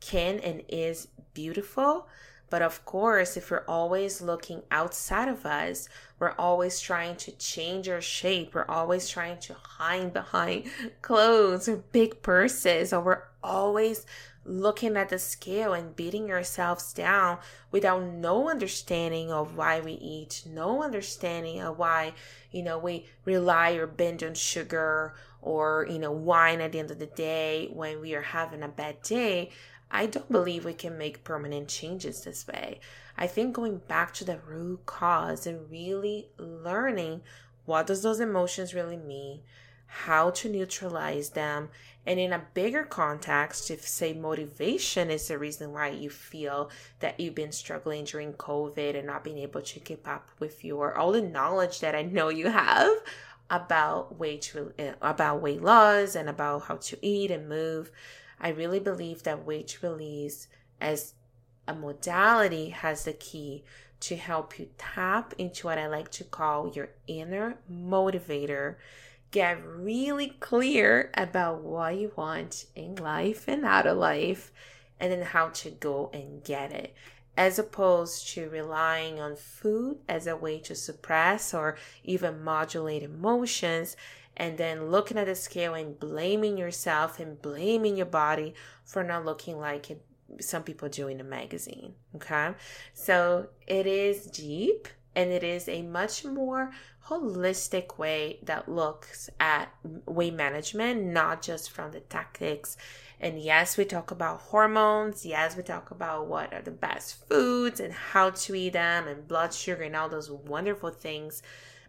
can 0.00 0.38
and 0.40 0.62
is 0.68 1.08
beautiful, 1.34 2.08
but 2.50 2.60
of 2.60 2.84
course, 2.84 3.36
if 3.36 3.50
we're 3.50 3.64
always 3.66 4.20
looking 4.20 4.62
outside 4.70 5.28
of 5.28 5.46
us, 5.46 5.88
we're 6.18 6.34
always 6.38 6.80
trying 6.80 7.16
to 7.16 7.32
change 7.32 7.88
our 7.88 8.00
shape, 8.00 8.54
we're 8.54 8.66
always 8.68 9.08
trying 9.08 9.38
to 9.40 9.54
hide 9.54 10.12
behind 10.12 10.64
clothes 11.02 11.68
or 11.68 11.76
big 11.76 12.22
purses, 12.22 12.92
or 12.92 13.00
we're 13.00 13.22
always 13.42 14.04
looking 14.44 14.96
at 14.96 15.08
the 15.08 15.18
scale 15.18 15.72
and 15.72 15.94
beating 15.94 16.30
ourselves 16.30 16.92
down 16.92 17.38
without 17.70 18.02
no 18.02 18.48
understanding 18.48 19.30
of 19.30 19.56
why 19.56 19.80
we 19.80 19.92
eat, 19.92 20.42
no 20.46 20.82
understanding 20.82 21.60
of 21.60 21.78
why, 21.78 22.12
you 22.50 22.62
know, 22.62 22.78
we 22.78 23.06
rely 23.24 23.72
or 23.72 23.86
bend 23.86 24.22
on 24.22 24.34
sugar 24.34 25.14
or, 25.40 25.86
you 25.90 25.98
know, 25.98 26.12
wine 26.12 26.60
at 26.60 26.72
the 26.72 26.78
end 26.78 26.90
of 26.90 26.98
the 26.98 27.06
day 27.06 27.68
when 27.72 28.00
we 28.00 28.14
are 28.14 28.22
having 28.22 28.62
a 28.62 28.68
bad 28.68 29.00
day. 29.02 29.50
I 29.90 30.06
don't 30.06 30.32
believe 30.32 30.64
we 30.64 30.72
can 30.72 30.96
make 30.96 31.24
permanent 31.24 31.68
changes 31.68 32.22
this 32.22 32.46
way. 32.46 32.80
I 33.16 33.26
think 33.26 33.54
going 33.54 33.78
back 33.78 34.14
to 34.14 34.24
the 34.24 34.38
root 34.38 34.86
cause 34.86 35.46
and 35.46 35.70
really 35.70 36.28
learning 36.38 37.20
what 37.64 37.86
does 37.86 38.02
those 38.02 38.18
emotions 38.18 38.74
really 38.74 38.96
mean, 38.96 39.40
how 39.86 40.30
to 40.30 40.48
neutralize 40.48 41.30
them, 41.30 41.68
and 42.04 42.18
in 42.18 42.32
a 42.32 42.44
bigger 42.54 42.82
context, 42.84 43.70
if 43.70 43.86
say 43.86 44.12
motivation 44.12 45.10
is 45.10 45.28
the 45.28 45.38
reason 45.38 45.72
why 45.72 45.88
you 45.88 46.10
feel 46.10 46.70
that 46.98 47.20
you've 47.20 47.34
been 47.34 47.52
struggling 47.52 48.04
during 48.04 48.32
COVID 48.32 48.96
and 48.96 49.06
not 49.06 49.22
being 49.22 49.38
able 49.38 49.62
to 49.62 49.80
keep 49.80 50.08
up 50.08 50.28
with 50.38 50.64
your 50.64 50.96
all 50.96 51.12
the 51.12 51.22
knowledge 51.22 51.80
that 51.80 51.94
I 51.94 52.02
know 52.02 52.28
you 52.28 52.48
have 52.48 52.90
about 53.50 54.18
weight 54.18 54.52
about 55.00 55.42
weight 55.42 55.62
loss 55.62 56.14
and 56.16 56.28
about 56.28 56.62
how 56.62 56.76
to 56.76 57.06
eat 57.06 57.30
and 57.30 57.48
move 57.48 57.92
I 58.42 58.48
really 58.48 58.80
believe 58.80 59.22
that 59.22 59.46
weight 59.46 59.78
release 59.82 60.48
as 60.80 61.14
a 61.68 61.74
modality 61.74 62.70
has 62.70 63.04
the 63.04 63.12
key 63.12 63.62
to 64.00 64.16
help 64.16 64.58
you 64.58 64.68
tap 64.76 65.32
into 65.38 65.68
what 65.68 65.78
I 65.78 65.86
like 65.86 66.10
to 66.12 66.24
call 66.24 66.72
your 66.74 66.88
inner 67.06 67.58
motivator. 67.72 68.74
Get 69.32 69.58
really 69.66 70.36
clear 70.38 71.10
about 71.14 71.62
what 71.62 71.96
you 71.96 72.12
want 72.14 72.66
in 72.76 72.94
life 72.94 73.48
and 73.48 73.64
out 73.64 73.86
of 73.86 73.98
life, 73.98 74.52
and 75.00 75.10
then 75.10 75.22
how 75.22 75.48
to 75.48 75.70
go 75.70 76.10
and 76.14 76.44
get 76.44 76.70
it, 76.70 76.94
as 77.36 77.58
opposed 77.58 78.28
to 78.28 78.48
relying 78.48 79.18
on 79.18 79.34
food 79.34 79.98
as 80.08 80.28
a 80.28 80.36
way 80.36 80.60
to 80.60 80.76
suppress 80.76 81.52
or 81.52 81.76
even 82.04 82.44
modulate 82.44 83.02
emotions 83.02 83.96
and 84.36 84.56
then 84.58 84.90
looking 84.90 85.18
at 85.18 85.26
the 85.26 85.34
scale 85.34 85.74
and 85.74 85.98
blaming 85.98 86.56
yourself 86.56 87.20
and 87.20 87.40
blaming 87.42 87.96
your 87.96 88.06
body 88.06 88.54
for 88.84 89.04
not 89.04 89.24
looking 89.24 89.58
like 89.58 89.90
it, 89.90 90.04
some 90.40 90.62
people 90.62 90.88
do 90.88 91.08
in 91.08 91.20
a 91.20 91.24
magazine. 91.24 91.94
Okay. 92.16 92.54
So 92.94 93.48
it 93.66 93.86
is 93.86 94.26
deep 94.26 94.88
and 95.14 95.30
it 95.30 95.42
is 95.42 95.68
a 95.68 95.82
much 95.82 96.24
more 96.24 96.72
holistic 97.06 97.98
way 97.98 98.38
that 98.42 98.68
looks 98.68 99.28
at 99.40 99.68
weight 100.06 100.34
management, 100.34 101.02
not 101.02 101.42
just 101.42 101.70
from 101.70 101.92
the 101.92 102.00
tactics. 102.00 102.76
And 103.20 103.40
yes, 103.40 103.76
we 103.76 103.84
talk 103.84 104.10
about 104.10 104.40
hormones. 104.40 105.24
Yes, 105.24 105.56
we 105.56 105.62
talk 105.62 105.90
about 105.90 106.26
what 106.26 106.52
are 106.52 106.62
the 106.62 106.70
best 106.70 107.28
foods 107.28 107.78
and 107.80 107.92
how 107.92 108.30
to 108.30 108.54
eat 108.54 108.72
them 108.72 109.06
and 109.06 109.28
blood 109.28 109.52
sugar 109.54 109.82
and 109.82 109.94
all 109.94 110.08
those 110.08 110.30
wonderful 110.30 110.90
things. 110.90 111.42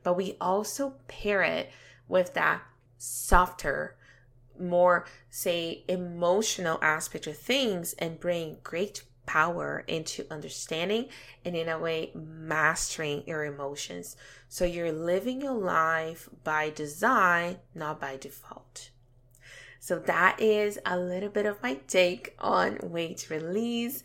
But 0.03 0.15
we 0.15 0.35
also 0.41 0.95
pair 1.07 1.41
it 1.41 1.71
with 2.07 2.33
that 2.33 2.61
softer, 2.97 3.95
more, 4.59 5.05
say, 5.29 5.83
emotional 5.87 6.77
aspect 6.81 7.25
of 7.27 7.37
things 7.37 7.93
and 7.93 8.19
bring 8.19 8.57
great 8.63 9.03
power 9.25 9.83
into 9.87 10.25
understanding 10.31 11.07
and, 11.45 11.55
in 11.55 11.69
a 11.69 11.79
way, 11.79 12.11
mastering 12.13 13.23
your 13.25 13.45
emotions. 13.45 14.15
So 14.49 14.65
you're 14.65 14.91
living 14.91 15.41
your 15.41 15.53
life 15.53 16.29
by 16.43 16.69
design, 16.69 17.57
not 17.73 17.99
by 17.99 18.17
default. 18.17 18.89
So 19.79 19.99
that 19.99 20.39
is 20.39 20.79
a 20.85 20.97
little 20.97 21.29
bit 21.29 21.45
of 21.45 21.61
my 21.61 21.75
take 21.87 22.35
on 22.39 22.79
weight 22.81 23.27
release 23.29 24.01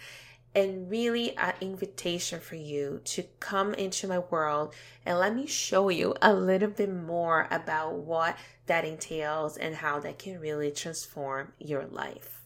and 0.55 0.91
really 0.91 1.37
an 1.37 1.55
invitation 1.61 2.41
for 2.41 2.57
you 2.57 3.01
to 3.05 3.23
come 3.39 3.75
into 3.75 4.09
my 4.09 4.19
world 4.19 4.75
and 5.07 5.19
let 5.19 5.37
me 5.37 5.47
show 5.47 5.89
you 5.89 6.15
a 6.21 6.33
little 6.33 6.71
bit 6.71 6.93
more 6.93 7.47
about 7.51 7.95
what 7.95 8.37
that 8.67 8.85
entails 8.85 9.57
and 9.57 9.77
how 9.77 10.01
that 10.01 10.19
can 10.19 10.41
really 10.41 10.73
transform 10.73 11.53
your 11.59 11.87
life. 11.87 12.38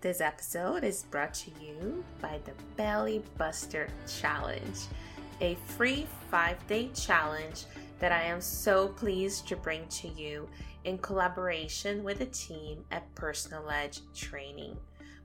This 0.00 0.20
episode 0.20 0.84
is 0.84 1.02
brought 1.02 1.34
to 1.34 1.50
you 1.60 2.04
by 2.22 2.38
the 2.44 2.52
Belly 2.76 3.20
Buster 3.36 3.88
Challenge, 4.06 4.78
a 5.40 5.56
free 5.66 6.06
five 6.30 6.64
day 6.68 6.90
challenge 6.94 7.64
that 7.98 8.12
I 8.12 8.22
am 8.22 8.40
so 8.40 8.86
pleased 8.86 9.48
to 9.48 9.56
bring 9.56 9.88
to 9.88 10.06
you 10.06 10.48
in 10.84 10.98
collaboration 10.98 12.04
with 12.04 12.20
the 12.20 12.26
team 12.26 12.84
at 12.92 13.12
Personal 13.16 13.68
Edge 13.68 13.98
Training. 14.14 14.76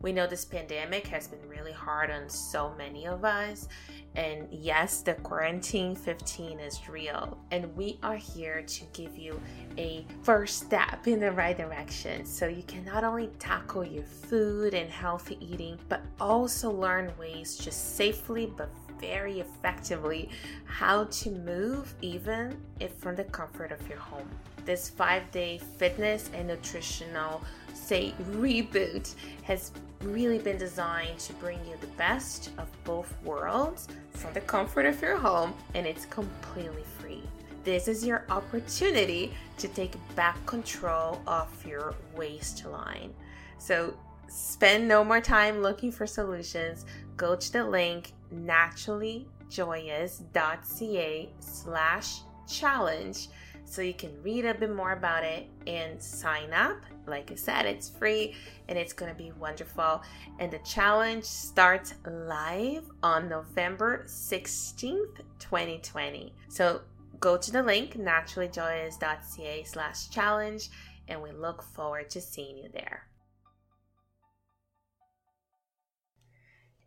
We 0.03 0.11
know 0.11 0.27
this 0.27 0.43
pandemic 0.43 1.07
has 1.07 1.29
been 1.29 1.39
really 1.47 1.71
hard 1.71 2.11
on 2.11 2.27
so 2.27 2.75
many 2.77 3.07
of 3.07 3.23
us. 3.23 3.69
And 4.15 4.49
yes, 4.51 4.99
the 4.99 5.13
quarantine 5.15 5.95
15 5.95 6.59
is 6.59 6.89
real. 6.89 7.37
And 7.51 7.73
we 7.73 7.99
are 8.03 8.17
here 8.17 8.63
to 8.63 8.83
give 8.91 9.17
you 9.17 9.41
a 9.77 10.05
first 10.21 10.59
step 10.65 11.07
in 11.07 11.21
the 11.21 11.31
right 11.31 11.57
direction 11.57 12.25
so 12.25 12.47
you 12.47 12.63
can 12.63 12.83
not 12.83 13.05
only 13.05 13.27
tackle 13.39 13.85
your 13.85 14.03
food 14.03 14.73
and 14.73 14.89
healthy 14.89 15.37
eating, 15.39 15.79
but 15.87 16.01
also 16.19 16.69
learn 16.69 17.13
ways 17.17 17.55
to 17.59 17.71
safely 17.71 18.51
but 18.57 18.69
very 18.99 19.39
effectively 19.39 20.29
how 20.65 21.05
to 21.05 21.31
move 21.31 21.93
even 22.01 22.57
if 22.81 22.93
from 22.95 23.15
the 23.15 23.23
comfort 23.23 23.71
of 23.71 23.87
your 23.87 23.97
home. 23.97 24.29
This 24.65 24.89
five 24.89 25.29
day 25.31 25.59
fitness 25.77 26.29
and 26.33 26.47
nutritional, 26.47 27.41
say, 27.73 28.13
reboot 28.31 29.13
has 29.43 29.71
really 30.01 30.39
been 30.39 30.57
designed 30.57 31.19
to 31.19 31.33
bring 31.33 31.59
you 31.65 31.75
the 31.81 31.87
best 31.87 32.51
of 32.57 32.67
both 32.83 33.13
worlds 33.23 33.87
from 34.11 34.33
the 34.33 34.41
comfort 34.41 34.85
of 34.85 35.01
your 35.01 35.17
home, 35.17 35.53
and 35.73 35.87
it's 35.87 36.05
completely 36.05 36.83
free. 36.99 37.23
this 37.63 37.87
is 37.87 38.05
your 38.05 38.25
opportunity 38.29 39.33
to 39.57 39.67
take 39.69 39.95
back 40.15 40.45
control 40.45 41.21
of 41.27 41.47
your 41.65 41.95
waistline. 42.15 43.13
So 43.57 43.95
spend 44.27 44.87
no 44.87 45.03
more 45.03 45.21
time 45.21 45.61
looking 45.61 45.91
for 45.91 46.05
solutions. 46.05 46.85
Go 47.17 47.35
to 47.35 47.53
the 47.53 47.63
link 47.63 48.13
naturallyjoyous.ca 48.33 51.29
slash 51.39 52.19
challenge 52.47 53.29
so 53.65 53.81
you 53.81 53.93
can 53.93 54.11
read 54.21 54.45
a 54.45 54.53
bit 54.53 54.73
more 54.73 54.91
about 54.91 55.23
it 55.23 55.47
and 55.67 56.01
sign 56.01 56.53
up. 56.53 56.77
Like 57.05 57.31
I 57.31 57.35
said, 57.35 57.65
it's 57.65 57.89
free 57.89 58.35
and 58.67 58.77
it's 58.77 58.93
going 58.93 59.11
to 59.11 59.17
be 59.17 59.31
wonderful. 59.31 60.01
And 60.39 60.51
the 60.51 60.59
challenge 60.59 61.23
starts 61.23 61.95
live 62.05 62.83
on 63.01 63.29
November 63.29 64.05
16th, 64.07 65.21
2020. 65.39 66.33
So 66.49 66.81
go 67.19 67.37
to 67.37 67.51
the 67.51 67.63
link 67.63 67.97
naturallyjoyous.ca 67.97 69.63
slash 69.63 70.09
challenge 70.09 70.69
and 71.07 71.21
we 71.21 71.31
look 71.31 71.63
forward 71.63 72.09
to 72.11 72.21
seeing 72.21 72.57
you 72.57 72.69
there. 72.73 73.07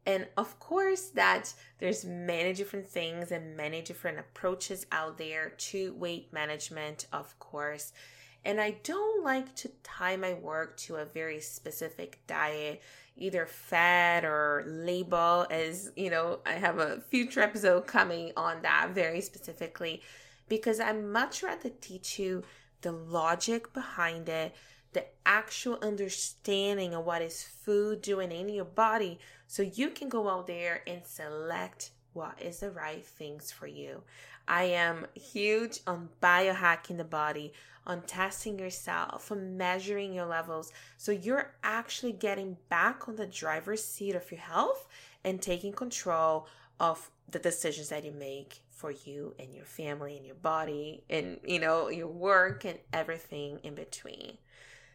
And 0.07 0.27
of 0.37 0.59
course 0.61 1.09
that 1.09 1.53
there's 1.79 2.05
many 2.05 2.53
different 2.53 2.87
things 2.87 3.33
and 3.33 3.57
many 3.57 3.83
different 3.83 4.19
approaches 4.19 4.87
out 4.93 5.19
there 5.19 5.51
to 5.59 5.93
weight 5.95 6.33
management 6.33 7.07
of 7.13 7.39
course. 7.39 7.93
And 8.45 8.61
i 8.61 8.77
don't 8.85 9.25
like 9.25 9.55
to 9.57 9.71
tie 9.83 10.17
my 10.17 10.35
work 10.35 10.77
to 10.79 10.97
a 10.97 11.05
very 11.05 11.41
specific 11.41 12.21
diet 12.29 12.81
either 13.17 13.47
fad 13.47 14.25
or 14.25 14.63
label 14.67 15.47
as 15.51 15.91
you 15.97 16.11
know 16.11 16.39
i 16.47 16.53
have 16.53 16.79
a 16.79 17.01
future 17.09 17.41
episode 17.41 17.87
coming 17.87 18.33
on 18.37 18.63
that 18.63 18.91
very 18.95 19.21
specifically 19.21 20.03
because 20.49 20.79
i'm 20.79 21.11
much 21.11 21.43
rather 21.43 21.71
teach 21.81 22.19
you 22.19 22.45
the 22.83 22.93
logic 22.93 23.73
behind 23.73 24.29
it 24.29 24.55
the 24.97 25.05
actual 25.27 25.79
understanding 25.83 26.95
of 26.95 27.05
what 27.05 27.21
is 27.21 27.43
food 27.43 28.01
doing 28.01 28.33
in 28.33 28.49
your 28.49 28.65
body 28.65 29.19
so 29.47 29.63
you 29.63 29.91
can 29.91 30.09
go 30.09 30.27
out 30.27 30.47
there 30.47 30.81
and 30.87 31.05
select 31.05 31.91
what 32.15 32.41
is 32.41 32.61
the 32.61 32.71
right 32.71 33.05
things 33.05 33.53
for 33.53 33.67
you. 33.67 34.03
I 34.49 34.65
am 34.65 35.07
huge 35.15 35.81
on 35.87 36.09
biohacking 36.23 36.97
the 36.97 37.05
body, 37.05 37.53
on 37.87 38.01
testing 38.03 38.59
yourself, 38.59 39.31
on 39.31 39.59
measuring 39.59 40.15
your 40.15 40.25
levels. 40.25 40.73
So 40.97 41.13
you're 41.13 41.53
actually 41.63 42.13
getting 42.13 42.57
back 42.71 43.07
on 43.07 43.17
the 43.17 43.27
driver's 43.27 43.85
seat 43.85 44.15
of 44.15 44.31
your 44.31 44.41
health 44.41 44.89
and 45.25 45.43
taking 45.43 45.75
control 45.75 46.49
of 46.81 47.11
the 47.31 47.39
decisions 47.39 47.91
that 47.91 48.03
you 48.03 48.13
make 48.13 48.63
for 48.71 48.93
you 48.93 49.35
and 49.39 49.53
your 49.55 49.67
family 49.67 50.17
and 50.17 50.25
your 50.25 50.37
body 50.37 51.03
and 51.11 51.39
you 51.45 51.59
know 51.59 51.89
your 51.89 52.09
work 52.09 52.65
and 52.65 52.79
everything 52.95 53.59
in 53.63 53.75
between. 53.75 54.39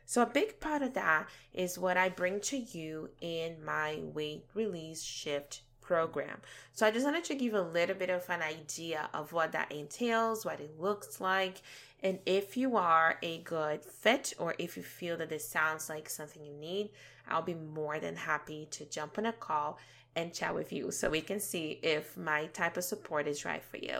So, 0.06 0.22
a 0.22 0.26
big 0.26 0.60
part 0.60 0.82
of 0.82 0.94
that 0.94 1.28
is 1.54 1.80
what 1.80 1.98
I 1.98 2.10
bring 2.10 2.40
to 2.42 2.58
you 2.58 3.10
in 3.22 3.64
my 3.64 4.00
weight 4.02 4.46
release 4.54 5.04
shift 5.04 5.62
program. 5.82 6.42
So, 6.74 6.86
I 6.86 6.92
just 6.92 7.06
wanted 7.06 7.24
to 7.26 7.36
give 7.36 7.54
a 7.54 7.62
little 7.62 7.96
bit 7.96 8.10
of 8.10 8.30
an 8.30 8.42
idea 8.42 9.10
of 9.14 9.32
what 9.34 9.52
that 9.54 9.72
entails, 9.72 10.46
what 10.46 10.60
it 10.60 10.80
looks 10.80 11.22
like, 11.22 11.62
and 12.04 12.20
if 12.26 12.58
you 12.58 12.78
are 12.78 13.18
a 13.22 13.40
good 13.40 13.84
fit 13.84 14.34
or 14.40 14.56
if 14.58 14.76
you 14.76 14.84
feel 14.84 15.18
that 15.18 15.30
this 15.30 15.48
sounds 15.48 15.88
like 15.88 16.10
something 16.10 16.44
you 16.44 16.54
need, 16.54 16.90
I'll 17.28 17.44
be 17.44 17.54
more 17.54 18.00
than 18.00 18.16
happy 18.16 18.68
to 18.72 18.86
jump 18.86 19.18
on 19.18 19.28
a 19.28 19.34
call 19.34 19.78
and 20.16 20.34
chat 20.34 20.54
with 20.54 20.74
you 20.74 20.92
so 20.92 21.10
we 21.10 21.22
can 21.22 21.40
see 21.40 21.80
if 21.84 22.18
my 22.18 22.48
type 22.48 22.76
of 22.76 22.84
support 22.84 23.28
is 23.28 23.46
right 23.46 23.64
for 23.64 23.78
you. 23.78 24.00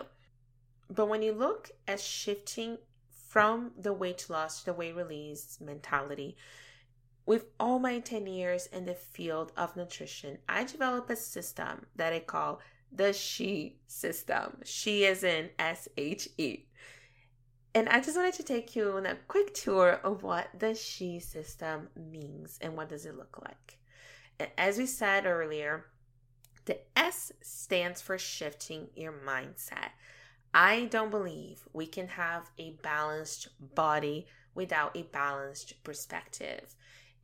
But 0.90 1.08
when 1.08 1.22
you 1.22 1.32
look 1.32 1.70
at 1.86 2.00
shifting 2.00 2.78
from 3.32 3.70
the 3.80 3.94
weight 3.94 4.28
loss 4.28 4.58
to 4.58 4.66
the 4.66 4.72
weight 4.74 4.94
release 4.94 5.56
mentality. 5.58 6.36
With 7.24 7.46
all 7.58 7.78
my 7.78 7.98
10 7.98 8.26
years 8.26 8.66
in 8.66 8.84
the 8.84 8.94
field 8.94 9.52
of 9.56 9.74
nutrition, 9.74 10.36
I 10.50 10.64
developed 10.64 11.10
a 11.10 11.16
system 11.16 11.86
that 11.96 12.12
I 12.12 12.18
call 12.18 12.60
the 12.92 13.14
She 13.14 13.78
system. 13.86 14.58
She 14.64 15.04
is 15.04 15.24
in 15.24 15.48
S 15.58 15.88
H 15.96 16.28
E. 16.36 16.66
And 17.74 17.88
I 17.88 18.00
just 18.00 18.18
wanted 18.18 18.34
to 18.34 18.42
take 18.42 18.76
you 18.76 18.90
on 18.90 19.06
a 19.06 19.16
quick 19.28 19.54
tour 19.54 19.98
of 20.04 20.22
what 20.22 20.48
the 20.58 20.74
She 20.74 21.18
system 21.18 21.88
means 21.96 22.58
and 22.60 22.76
what 22.76 22.90
does 22.90 23.06
it 23.06 23.16
look 23.16 23.40
like. 23.42 23.78
As 24.58 24.76
we 24.76 24.84
said 24.84 25.24
earlier, 25.24 25.86
the 26.66 26.80
S 26.98 27.32
stands 27.40 28.02
for 28.02 28.18
shifting 28.18 28.88
your 28.94 29.14
mindset. 29.26 29.92
I 30.54 30.84
don't 30.84 31.10
believe 31.10 31.66
we 31.72 31.86
can 31.86 32.08
have 32.08 32.50
a 32.58 32.76
balanced 32.82 33.48
body 33.74 34.26
without 34.54 34.96
a 34.96 35.02
balanced 35.04 35.82
perspective. 35.82 36.74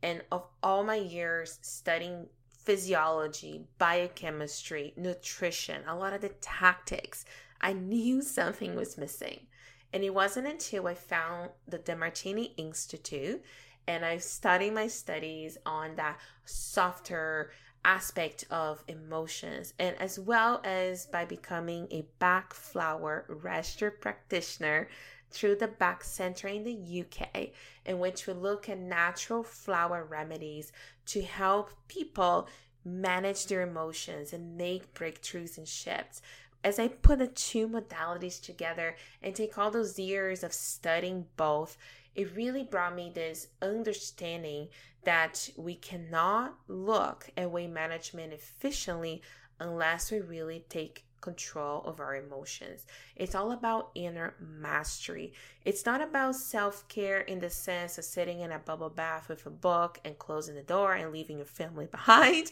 And 0.01 0.23
of 0.31 0.45
all 0.63 0.83
my 0.83 0.95
years 0.95 1.59
studying 1.61 2.27
physiology, 2.49 3.65
biochemistry, 3.77 4.93
nutrition, 4.95 5.83
a 5.87 5.95
lot 5.95 6.13
of 6.13 6.21
the 6.21 6.29
tactics, 6.41 7.25
I 7.61 7.73
knew 7.73 8.21
something 8.23 8.75
was 8.75 8.97
missing. 8.97 9.47
And 9.91 10.03
it 10.03 10.13
wasn't 10.13 10.47
until 10.47 10.87
I 10.87 10.93
found 10.93 11.49
the 11.67 11.79
Demartini 11.79 12.51
Institute 12.57 13.43
and 13.87 14.05
I 14.05 14.17
studied 14.17 14.75
my 14.75 14.85
studies 14.85 15.57
on 15.65 15.95
that 15.95 16.19
softer, 16.45 17.49
aspect 17.85 18.45
of 18.51 18.83
emotions 18.87 19.73
and 19.79 19.95
as 19.99 20.19
well 20.19 20.61
as 20.63 21.05
by 21.05 21.25
becoming 21.25 21.87
a 21.91 22.05
Bach 22.19 22.53
flower 22.53 23.25
registered 23.27 24.01
practitioner 24.01 24.89
through 25.31 25.55
the 25.55 25.67
Bach 25.67 26.03
Center 26.03 26.47
in 26.47 26.63
the 26.63 27.03
UK, 27.03 27.49
in 27.85 27.99
which 27.99 28.25
we 28.27 28.33
look 28.33 28.67
at 28.67 28.79
natural 28.79 29.43
flower 29.43 30.03
remedies 30.03 30.71
to 31.05 31.21
help 31.21 31.71
people 31.87 32.47
manage 32.83 33.45
their 33.47 33.61
emotions 33.61 34.33
and 34.33 34.57
make 34.57 34.93
breakthroughs 34.93 35.57
and 35.57 35.67
shifts. 35.67 36.21
As 36.63 36.79
I 36.79 36.89
put 36.89 37.19
the 37.19 37.27
two 37.27 37.67
modalities 37.67 38.41
together 38.41 38.95
and 39.21 39.33
take 39.33 39.57
all 39.57 39.71
those 39.71 39.97
years 39.97 40.43
of 40.43 40.51
studying 40.51 41.27
both, 41.37 41.77
it 42.15 42.35
really 42.35 42.63
brought 42.63 42.95
me 42.95 43.11
this 43.13 43.47
understanding 43.61 44.69
that 45.03 45.49
we 45.55 45.75
cannot 45.75 46.55
look 46.67 47.29
at 47.37 47.51
weight 47.51 47.69
management 47.69 48.33
efficiently 48.33 49.21
unless 49.59 50.11
we 50.11 50.19
really 50.19 50.65
take 50.69 51.05
control 51.21 51.81
of 51.83 51.99
our 51.99 52.15
emotions. 52.15 52.85
It's 53.15 53.35
all 53.35 53.51
about 53.51 53.91
inner 53.95 54.35
mastery. 54.39 55.33
It's 55.65 55.85
not 55.85 56.01
about 56.01 56.35
self 56.35 56.87
care 56.87 57.21
in 57.21 57.39
the 57.39 57.49
sense 57.49 57.97
of 57.97 58.05
sitting 58.05 58.39
in 58.39 58.51
a 58.51 58.59
bubble 58.59 58.89
bath 58.89 59.29
with 59.29 59.45
a 59.45 59.49
book 59.49 59.99
and 60.05 60.17
closing 60.17 60.55
the 60.55 60.61
door 60.61 60.93
and 60.93 61.11
leaving 61.11 61.37
your 61.37 61.45
family 61.45 61.85
behind. 61.91 62.51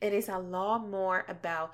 It 0.00 0.12
is 0.12 0.28
a 0.28 0.38
lot 0.38 0.88
more 0.88 1.24
about 1.28 1.72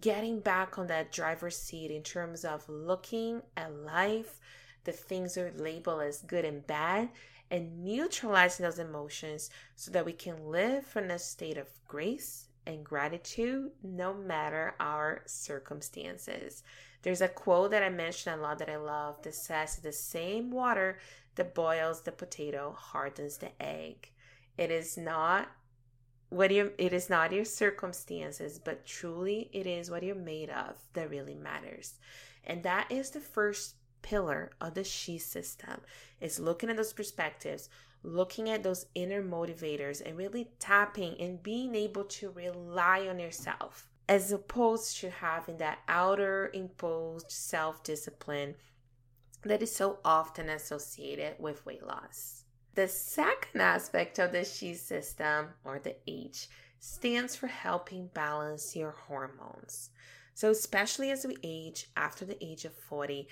getting 0.00 0.40
back 0.40 0.78
on 0.78 0.86
that 0.86 1.12
driver's 1.12 1.56
seat 1.56 1.90
in 1.90 2.02
terms 2.02 2.44
of 2.44 2.66
looking 2.68 3.42
at 3.56 3.74
life, 3.74 4.40
the 4.84 4.92
things 4.92 5.36
we 5.36 5.50
label 5.56 6.00
as 6.00 6.22
good 6.22 6.44
and 6.44 6.66
bad, 6.66 7.10
and 7.50 7.84
neutralizing 7.84 8.64
those 8.64 8.78
emotions 8.78 9.50
so 9.76 9.90
that 9.90 10.06
we 10.06 10.12
can 10.12 10.46
live 10.46 10.86
from 10.86 11.10
a 11.10 11.18
state 11.18 11.58
of 11.58 11.68
grace 11.86 12.46
and 12.66 12.84
gratitude 12.84 13.70
no 13.82 14.14
matter 14.14 14.74
our 14.80 15.22
circumstances. 15.26 16.62
There's 17.02 17.20
a 17.20 17.28
quote 17.28 17.72
that 17.72 17.82
I 17.82 17.88
mentioned 17.88 18.38
a 18.38 18.42
lot 18.42 18.58
that 18.58 18.70
I 18.70 18.76
love 18.76 19.20
that 19.22 19.34
says, 19.34 19.76
The 19.76 19.92
same 19.92 20.50
water 20.50 20.98
that 21.34 21.54
boils 21.54 22.02
the 22.02 22.12
potato 22.12 22.74
hardens 22.78 23.38
the 23.38 23.50
egg. 23.60 24.10
It 24.56 24.70
is 24.70 24.96
not 24.96 25.48
what 26.28 26.50
you 26.50 26.72
it 26.78 26.92
is 26.92 27.10
not 27.10 27.32
your 27.32 27.44
circumstances, 27.44 28.58
but 28.58 28.86
truly 28.86 29.50
it 29.52 29.66
is 29.66 29.90
what 29.90 30.02
you're 30.02 30.14
made 30.14 30.50
of 30.50 30.76
that 30.94 31.10
really 31.10 31.34
matters. 31.34 31.94
And 32.44 32.62
that 32.62 32.90
is 32.90 33.10
the 33.10 33.20
first 33.20 33.74
pillar 34.02 34.50
of 34.60 34.74
the 34.74 34.84
she 34.84 35.18
system 35.18 35.80
is 36.20 36.38
looking 36.38 36.68
at 36.68 36.76
those 36.76 36.92
perspectives 36.92 37.68
looking 38.02 38.50
at 38.50 38.62
those 38.62 38.86
inner 38.94 39.22
motivators 39.22 40.02
and 40.04 40.16
really 40.16 40.50
tapping 40.58 41.14
and 41.20 41.42
being 41.42 41.74
able 41.74 42.04
to 42.04 42.30
rely 42.30 43.06
on 43.08 43.18
yourself 43.18 43.88
as 44.08 44.32
opposed 44.32 44.98
to 44.98 45.10
having 45.10 45.56
that 45.58 45.78
outer 45.88 46.50
imposed 46.52 47.30
self-discipline 47.30 48.54
that 49.44 49.62
is 49.62 49.74
so 49.74 49.98
often 50.04 50.48
associated 50.48 51.34
with 51.38 51.64
weight 51.64 51.84
loss. 51.86 52.44
The 52.74 52.88
second 52.88 53.60
aspect 53.60 54.18
of 54.18 54.32
the 54.32 54.44
she 54.44 54.74
system 54.74 55.48
or 55.64 55.78
the 55.78 55.96
h 56.06 56.48
stands 56.78 57.36
for 57.36 57.46
helping 57.46 58.08
balance 58.08 58.74
your 58.74 58.92
hormones. 59.06 59.90
So 60.34 60.50
especially 60.50 61.10
as 61.10 61.26
we 61.26 61.36
age 61.42 61.88
after 61.96 62.24
the 62.24 62.42
age 62.44 62.64
of 62.64 62.74
40 62.74 63.28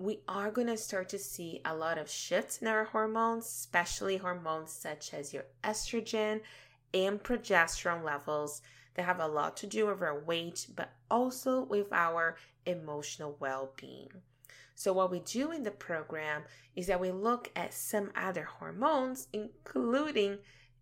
we 0.00 0.20
are 0.26 0.50
going 0.50 0.66
to 0.66 0.78
start 0.78 1.10
to 1.10 1.18
see 1.18 1.60
a 1.66 1.76
lot 1.76 1.98
of 1.98 2.08
shifts 2.08 2.62
in 2.62 2.66
our 2.66 2.84
hormones, 2.84 3.44
especially 3.44 4.16
hormones 4.16 4.72
such 4.72 5.12
as 5.12 5.34
your 5.34 5.44
estrogen 5.62 6.40
and 6.94 7.22
progesterone 7.22 8.02
levels 8.02 8.62
that 8.94 9.04
have 9.04 9.20
a 9.20 9.26
lot 9.26 9.58
to 9.58 9.66
do 9.66 9.86
with 9.86 10.00
our 10.00 10.18
weight, 10.18 10.66
but 10.74 10.90
also 11.10 11.64
with 11.64 11.92
our 11.92 12.36
emotional 12.64 13.36
well 13.40 13.72
being. 13.76 14.08
So, 14.74 14.94
what 14.94 15.10
we 15.10 15.20
do 15.20 15.52
in 15.52 15.64
the 15.64 15.70
program 15.70 16.44
is 16.74 16.86
that 16.86 16.98
we 16.98 17.10
look 17.10 17.50
at 17.54 17.74
some 17.74 18.10
other 18.16 18.44
hormones, 18.44 19.28
including 19.34 20.38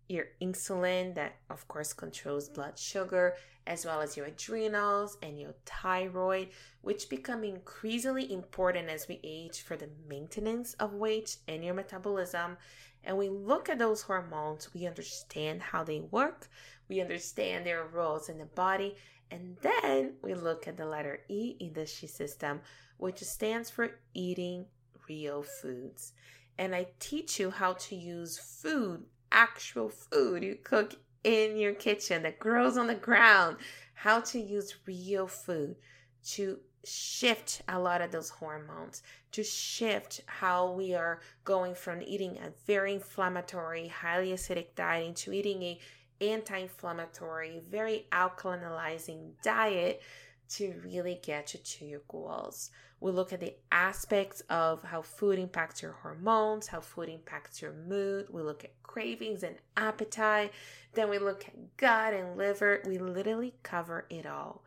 your 0.09 0.25
insulin, 0.41 1.15
that 1.15 1.35
of 1.49 1.67
course 1.67 1.93
controls 1.93 2.49
blood 2.49 2.77
sugar, 2.77 3.35
as 3.67 3.85
well 3.85 4.01
as 4.01 4.17
your 4.17 4.25
adrenals 4.25 5.17
and 5.21 5.39
your 5.39 5.53
thyroid, 5.65 6.49
which 6.81 7.07
become 7.09 7.43
increasingly 7.43 8.33
important 8.33 8.89
as 8.89 9.07
we 9.07 9.19
age 9.23 9.61
for 9.61 9.77
the 9.77 9.89
maintenance 10.09 10.73
of 10.73 10.93
weight 10.93 11.37
and 11.47 11.63
your 11.63 11.75
metabolism. 11.75 12.57
And 13.03 13.17
we 13.17 13.29
look 13.29 13.69
at 13.69 13.79
those 13.79 14.01
hormones, 14.01 14.73
we 14.73 14.87
understand 14.87 15.61
how 15.61 15.83
they 15.83 16.01
work, 16.01 16.49
we 16.89 16.99
understand 16.99 17.65
their 17.65 17.85
roles 17.85 18.27
in 18.27 18.39
the 18.39 18.45
body, 18.45 18.95
and 19.31 19.55
then 19.61 20.13
we 20.23 20.33
look 20.33 20.67
at 20.67 20.75
the 20.75 20.85
letter 20.85 21.19
E 21.29 21.55
in 21.59 21.73
the 21.73 21.85
SHE 21.85 22.07
system, 22.07 22.61
which 22.97 23.19
stands 23.19 23.69
for 23.69 23.99
eating 24.13 24.65
real 25.07 25.43
foods. 25.43 26.13
And 26.57 26.75
I 26.75 26.87
teach 26.99 27.39
you 27.39 27.51
how 27.51 27.73
to 27.73 27.95
use 27.95 28.37
food, 28.37 29.05
actual 29.31 29.89
food 29.89 30.43
you 30.43 30.57
cook 30.63 30.95
in 31.23 31.57
your 31.57 31.73
kitchen 31.73 32.23
that 32.23 32.39
grows 32.39 32.77
on 32.77 32.87
the 32.87 32.95
ground, 32.95 33.57
how 33.93 34.21
to 34.21 34.39
use 34.39 34.75
real 34.85 35.27
food 35.27 35.75
to 36.23 36.59
shift 36.85 37.61
a 37.67 37.77
lot 37.77 38.01
of 38.01 38.11
those 38.11 38.29
hormones, 38.29 39.03
to 39.31 39.43
shift 39.43 40.21
how 40.25 40.71
we 40.71 40.93
are 40.93 41.19
going 41.43 41.75
from 41.75 42.01
eating 42.01 42.37
a 42.37 42.51
very 42.65 42.93
inflammatory, 42.93 43.87
highly 43.87 44.31
acidic 44.31 44.75
diet 44.75 45.05
into 45.05 45.33
eating 45.33 45.61
a 45.63 45.79
anti-inflammatory, 46.21 47.61
very 47.69 48.05
alkalinizing 48.11 49.31
diet 49.43 50.01
to 50.49 50.81
really 50.83 51.19
get 51.23 51.53
you 51.53 51.59
to 51.59 51.85
your 51.85 52.01
goals. 52.07 52.71
We 53.01 53.11
look 53.11 53.31
at 53.31 53.39
the 53.39 53.55
aspects 53.71 54.41
of 54.49 54.83
how 54.83 55.01
food 55.01 55.39
impacts 55.39 55.81
your 55.81 55.93
hormones, 55.93 56.67
how 56.67 56.81
food 56.81 57.07
impacts 57.07 57.61
your 57.61 57.71
mood. 57.71 58.27
We 58.29 58.41
look 58.41 58.63
at 58.63 58.83
cravings 58.83 59.43
and 59.43 59.55
appetite. 59.77 60.51
Then 60.93 61.09
we 61.09 61.17
look 61.17 61.45
at 61.47 61.77
gut 61.77 62.13
and 62.13 62.37
liver. 62.37 62.81
We 62.85 62.97
literally 62.97 63.53
cover 63.63 64.05
it 64.09 64.25
all. 64.25 64.63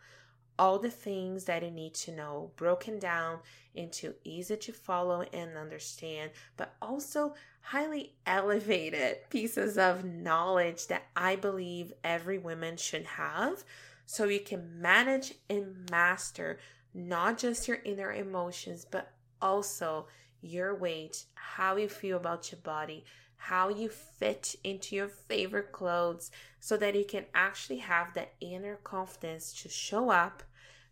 All 0.59 0.79
the 0.79 0.91
things 0.91 1.45
that 1.45 1.63
you 1.63 1.71
need 1.71 1.95
to 1.95 2.13
know, 2.13 2.53
broken 2.57 2.99
down 2.99 3.41
into 3.75 4.15
easy 4.25 4.57
to 4.57 4.73
follow 4.73 5.23
and 5.33 5.57
understand, 5.57 6.31
but 6.57 6.75
also 6.81 7.35
highly 7.61 8.15
elevated 8.27 9.19
pieces 9.31 9.77
of 9.77 10.05
knowledge 10.05 10.87
that 10.87 11.05
I 11.17 11.37
believe 11.37 11.93
every 12.05 12.39
woman 12.39 12.77
should 12.77 13.05
have 13.05 13.65
so 14.13 14.29
you 14.29 14.41
can 14.41 14.79
manage 14.79 15.33
and 15.49 15.89
master 15.91 16.59
not 16.93 17.39
just 17.39 17.67
your 17.67 17.79
inner 17.83 18.13
emotions, 18.13 18.85
but 18.91 19.11
also 19.41 20.07
your 20.43 20.75
weight, 20.75 21.25
how 21.33 21.77
you 21.77 21.89
feel 21.89 22.19
about 22.19 22.53
your 22.53 22.61
body, 22.61 23.07
how 23.37 23.71
you 23.71 23.89
fit 23.89 24.55
into 24.65 24.95
your 24.95 25.09
favorite 25.09 25.73
clothes, 25.73 26.31
so 26.61 26.77
that 26.77 26.95
you 26.95 27.07
can 27.07 27.25
actually 27.35 27.79
have 27.79 28.13
that 28.13 28.35
inner 28.39 28.77
confidence 28.85 29.51
to 29.63 29.71
show 29.71 30.11
up 30.11 30.43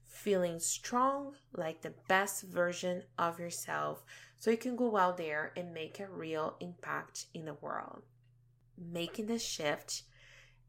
feeling 0.07 0.59
strong, 0.59 1.35
like 1.55 1.83
the 1.83 1.93
best 2.09 2.45
version 2.45 3.03
of 3.19 3.39
yourself, 3.39 4.03
so 4.39 4.51
you 4.51 4.57
can 4.57 4.77
go 4.77 4.97
out 4.97 5.19
there 5.19 5.53
and 5.59 5.75
make 5.75 6.01
a 6.01 6.09
real 6.09 6.57
impact 6.61 7.27
in 7.35 7.45
the 7.45 7.53
world. 7.61 8.01
Making 8.79 9.27
the 9.27 9.39
shift 9.39 10.05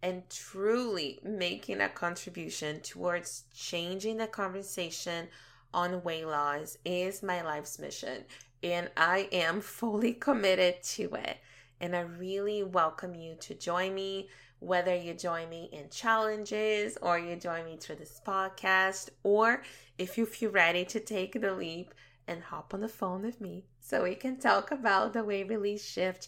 and 0.04 0.28
truly 0.30 1.20
making 1.24 1.82
a 1.82 1.90
contribution 1.90 2.80
towards 2.82 3.44
changing 3.54 4.18
the 4.18 4.28
conversation 4.28 5.28
on 5.74 6.04
weight 6.04 6.26
loss 6.26 6.78
is 6.84 7.22
my 7.22 7.42
life's 7.42 7.80
mission, 7.80 8.26
and 8.64 8.90
I 8.98 9.30
am 9.32 9.62
fully 9.62 10.14
committed 10.14 10.82
to 10.84 11.14
it. 11.16 11.38
And 11.80 11.96
I 11.96 12.02
really 12.02 12.64
welcome 12.64 13.16
you 13.16 13.36
to 13.42 13.56
join 13.56 13.96
me, 13.96 14.30
whether 14.60 14.96
you 14.96 15.14
join 15.14 15.50
me 15.50 15.70
in 15.72 15.90
challenges 15.90 16.98
or 17.02 17.18
you 17.18 17.36
join 17.36 17.66
me 17.66 17.78
through 17.78 17.96
this 17.96 18.22
podcast, 18.26 19.10
or 19.24 19.64
if 19.98 20.18
you 20.18 20.26
feel 20.26 20.52
ready 20.52 20.86
to 20.86 21.00
take 21.00 21.40
the 21.40 21.54
leap 21.54 21.94
and 22.28 22.44
hop 22.44 22.74
on 22.74 22.82
the 22.82 22.88
phone 22.88 23.24
with 23.24 23.42
me 23.42 23.66
so 23.80 24.04
we 24.04 24.16
can 24.16 24.38
talk 24.38 24.72
about 24.72 25.14
the 25.14 25.24
weight 25.24 25.50
release 25.50 25.84
shift. 25.84 26.28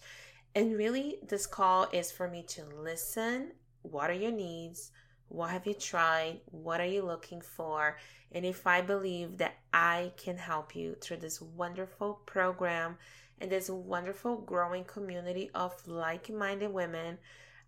And 0.56 0.76
really, 0.76 1.18
this 1.28 1.46
call 1.46 1.88
is 1.92 2.12
for 2.12 2.28
me 2.28 2.44
to 2.50 2.64
listen 2.80 3.52
what 3.84 4.10
are 4.10 4.14
your 4.14 4.32
needs? 4.32 4.92
What 5.30 5.52
have 5.52 5.66
you 5.66 5.74
tried? 5.74 6.42
What 6.46 6.82
are 6.82 6.86
you 6.86 7.04
looking 7.04 7.42
for? 7.42 7.98
And 8.32 8.46
if 8.46 8.66
I 8.68 8.82
believe 8.82 9.38
that 9.38 9.56
I 9.74 10.12
can 10.18 10.38
help 10.38 10.76
you 10.76 10.96
through 11.00 11.18
this 11.18 11.42
wonderful 11.42 12.22
program 12.26 12.98
and 13.40 13.52
this 13.52 13.70
wonderful 13.70 14.38
growing 14.38 14.84
community 14.84 15.50
of 15.54 15.76
like 15.88 16.30
minded 16.30 16.74
women, 16.74 17.18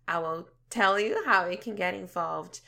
I 0.08 0.18
will 0.18 0.48
tell 0.70 0.98
you 0.98 1.22
how 1.24 1.48
you 1.48 1.58
can 1.58 1.74
get 1.74 1.94
involved 1.94 2.60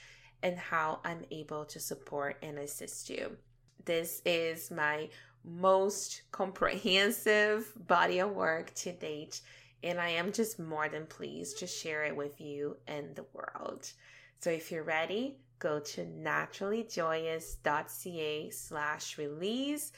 and 0.42 0.58
how 0.58 1.00
I'm 1.04 1.24
able 1.30 1.64
to 1.66 1.80
support 1.80 2.36
and 2.42 2.58
assist 2.58 3.10
you. 3.10 3.36
This 3.84 4.22
is 4.24 4.70
my 4.70 5.08
most 5.44 6.22
comprehensive 6.30 7.72
body 7.86 8.18
of 8.18 8.30
work 8.30 8.74
to 8.74 8.92
date 8.92 9.40
and 9.82 10.00
I 10.00 10.10
am 10.10 10.30
just 10.32 10.58
more 10.58 10.88
than 10.88 11.06
pleased 11.06 11.58
to 11.58 11.66
share 11.66 12.04
it 12.04 12.16
with 12.16 12.40
you 12.40 12.76
and 12.86 13.14
the 13.14 13.26
world. 13.32 13.90
So 14.40 14.50
if 14.50 14.70
you're 14.70 14.84
ready, 14.84 15.38
go 15.58 15.80
to 15.80 16.04
naturallyjoyous.ca 16.04 18.50
slash 18.50 19.18
release 19.18 19.92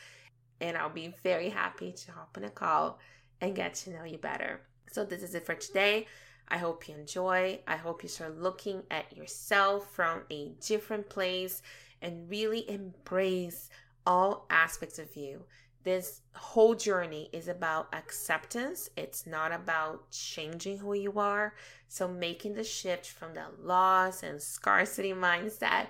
and 0.61 0.77
I'll 0.77 0.91
be 0.91 1.15
very 1.23 1.49
happy 1.49 1.93
to 1.93 2.13
hop 2.13 2.37
on 2.37 2.45
a 2.45 2.51
call 2.51 2.99
and 3.41 3.57
get 3.57 3.75
to 3.75 3.91
know 3.91 4.05
you 4.05 4.19
better. 4.19 4.61
So 4.93 5.05
this 5.05 5.23
is 5.23 5.35
it 5.35 5.47
for 5.47 5.55
today. 5.55 6.07
I 6.49 6.59
hope 6.59 6.89
you 6.89 6.95
enjoy. 6.95 7.61
I 7.67 7.77
hope 7.77 8.03
you 8.03 8.09
start 8.09 8.39
looking 8.39 8.83
at 8.91 9.17
yourself 9.17 9.95
from 9.95 10.23
a 10.31 10.53
different 10.67 11.09
place 11.09 11.63
and 12.03 12.29
really 12.29 12.69
embrace 12.69 13.71
all 14.07 14.47
aspects 14.51 14.99
of 14.99 15.17
you 15.17 15.45
this 15.83 16.21
whole 16.35 16.75
journey 16.75 17.31
is 17.33 17.49
about 17.49 17.95
acceptance. 17.95 18.91
It's 18.97 19.27
not 19.27 19.53
about 19.53 20.11
changing 20.11 20.79
who 20.79 20.95
you 20.95 21.19
are. 21.19 21.55
So, 21.89 22.07
making 22.07 22.55
the 22.55 22.65
shift 22.65 23.07
from 23.07 23.35
the 23.35 23.47
loss 23.63 24.23
and 24.23 24.41
scarcity 24.41 25.13
mindset 25.13 25.87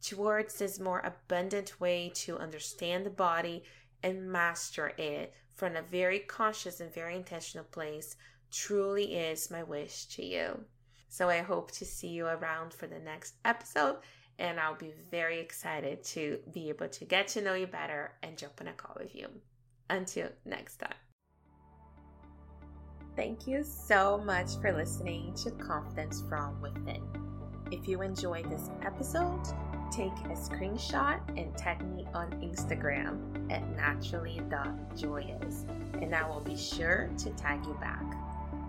towards 0.00 0.58
this 0.58 0.78
more 0.78 1.00
abundant 1.00 1.80
way 1.80 2.10
to 2.14 2.38
understand 2.38 3.04
the 3.04 3.10
body 3.10 3.64
and 4.02 4.30
master 4.30 4.92
it 4.96 5.34
from 5.54 5.76
a 5.76 5.82
very 5.82 6.20
conscious 6.20 6.80
and 6.80 6.92
very 6.92 7.16
intentional 7.16 7.66
place 7.66 8.16
truly 8.50 9.14
is 9.14 9.50
my 9.50 9.62
wish 9.62 10.06
to 10.06 10.24
you. 10.24 10.64
So, 11.08 11.28
I 11.28 11.38
hope 11.38 11.72
to 11.72 11.84
see 11.84 12.08
you 12.08 12.26
around 12.26 12.74
for 12.74 12.86
the 12.86 13.00
next 13.00 13.34
episode 13.44 13.96
and 14.38 14.58
I'll 14.58 14.76
be 14.76 14.92
very 15.10 15.38
excited 15.40 16.02
to 16.04 16.38
be 16.52 16.68
able 16.68 16.88
to 16.88 17.04
get 17.04 17.28
to 17.28 17.42
know 17.42 17.54
you 17.54 17.66
better 17.66 18.12
and 18.22 18.36
jump 18.36 18.54
on 18.60 18.68
a 18.68 18.72
call 18.72 18.96
with 18.98 19.14
you. 19.14 19.28
Until 19.90 20.28
next 20.44 20.76
time. 20.76 20.94
Thank 23.14 23.46
you 23.46 23.62
so 23.62 24.18
much 24.24 24.56
for 24.60 24.72
listening 24.72 25.34
to 25.34 25.50
Confidence 25.52 26.22
from 26.28 26.60
Within. 26.62 27.02
If 27.70 27.86
you 27.86 28.00
enjoyed 28.00 28.50
this 28.50 28.70
episode, 28.82 29.42
take 29.90 30.12
a 30.24 30.34
screenshot 30.34 31.20
and 31.38 31.56
tag 31.56 31.82
me 31.94 32.06
on 32.14 32.30
Instagram 32.42 33.52
at 33.52 33.68
naturally.joyous, 33.76 35.66
and 36.00 36.14
I 36.14 36.26
will 36.26 36.40
be 36.40 36.56
sure 36.56 37.10
to 37.18 37.30
tag 37.30 37.64
you 37.66 37.74
back. 37.74 38.02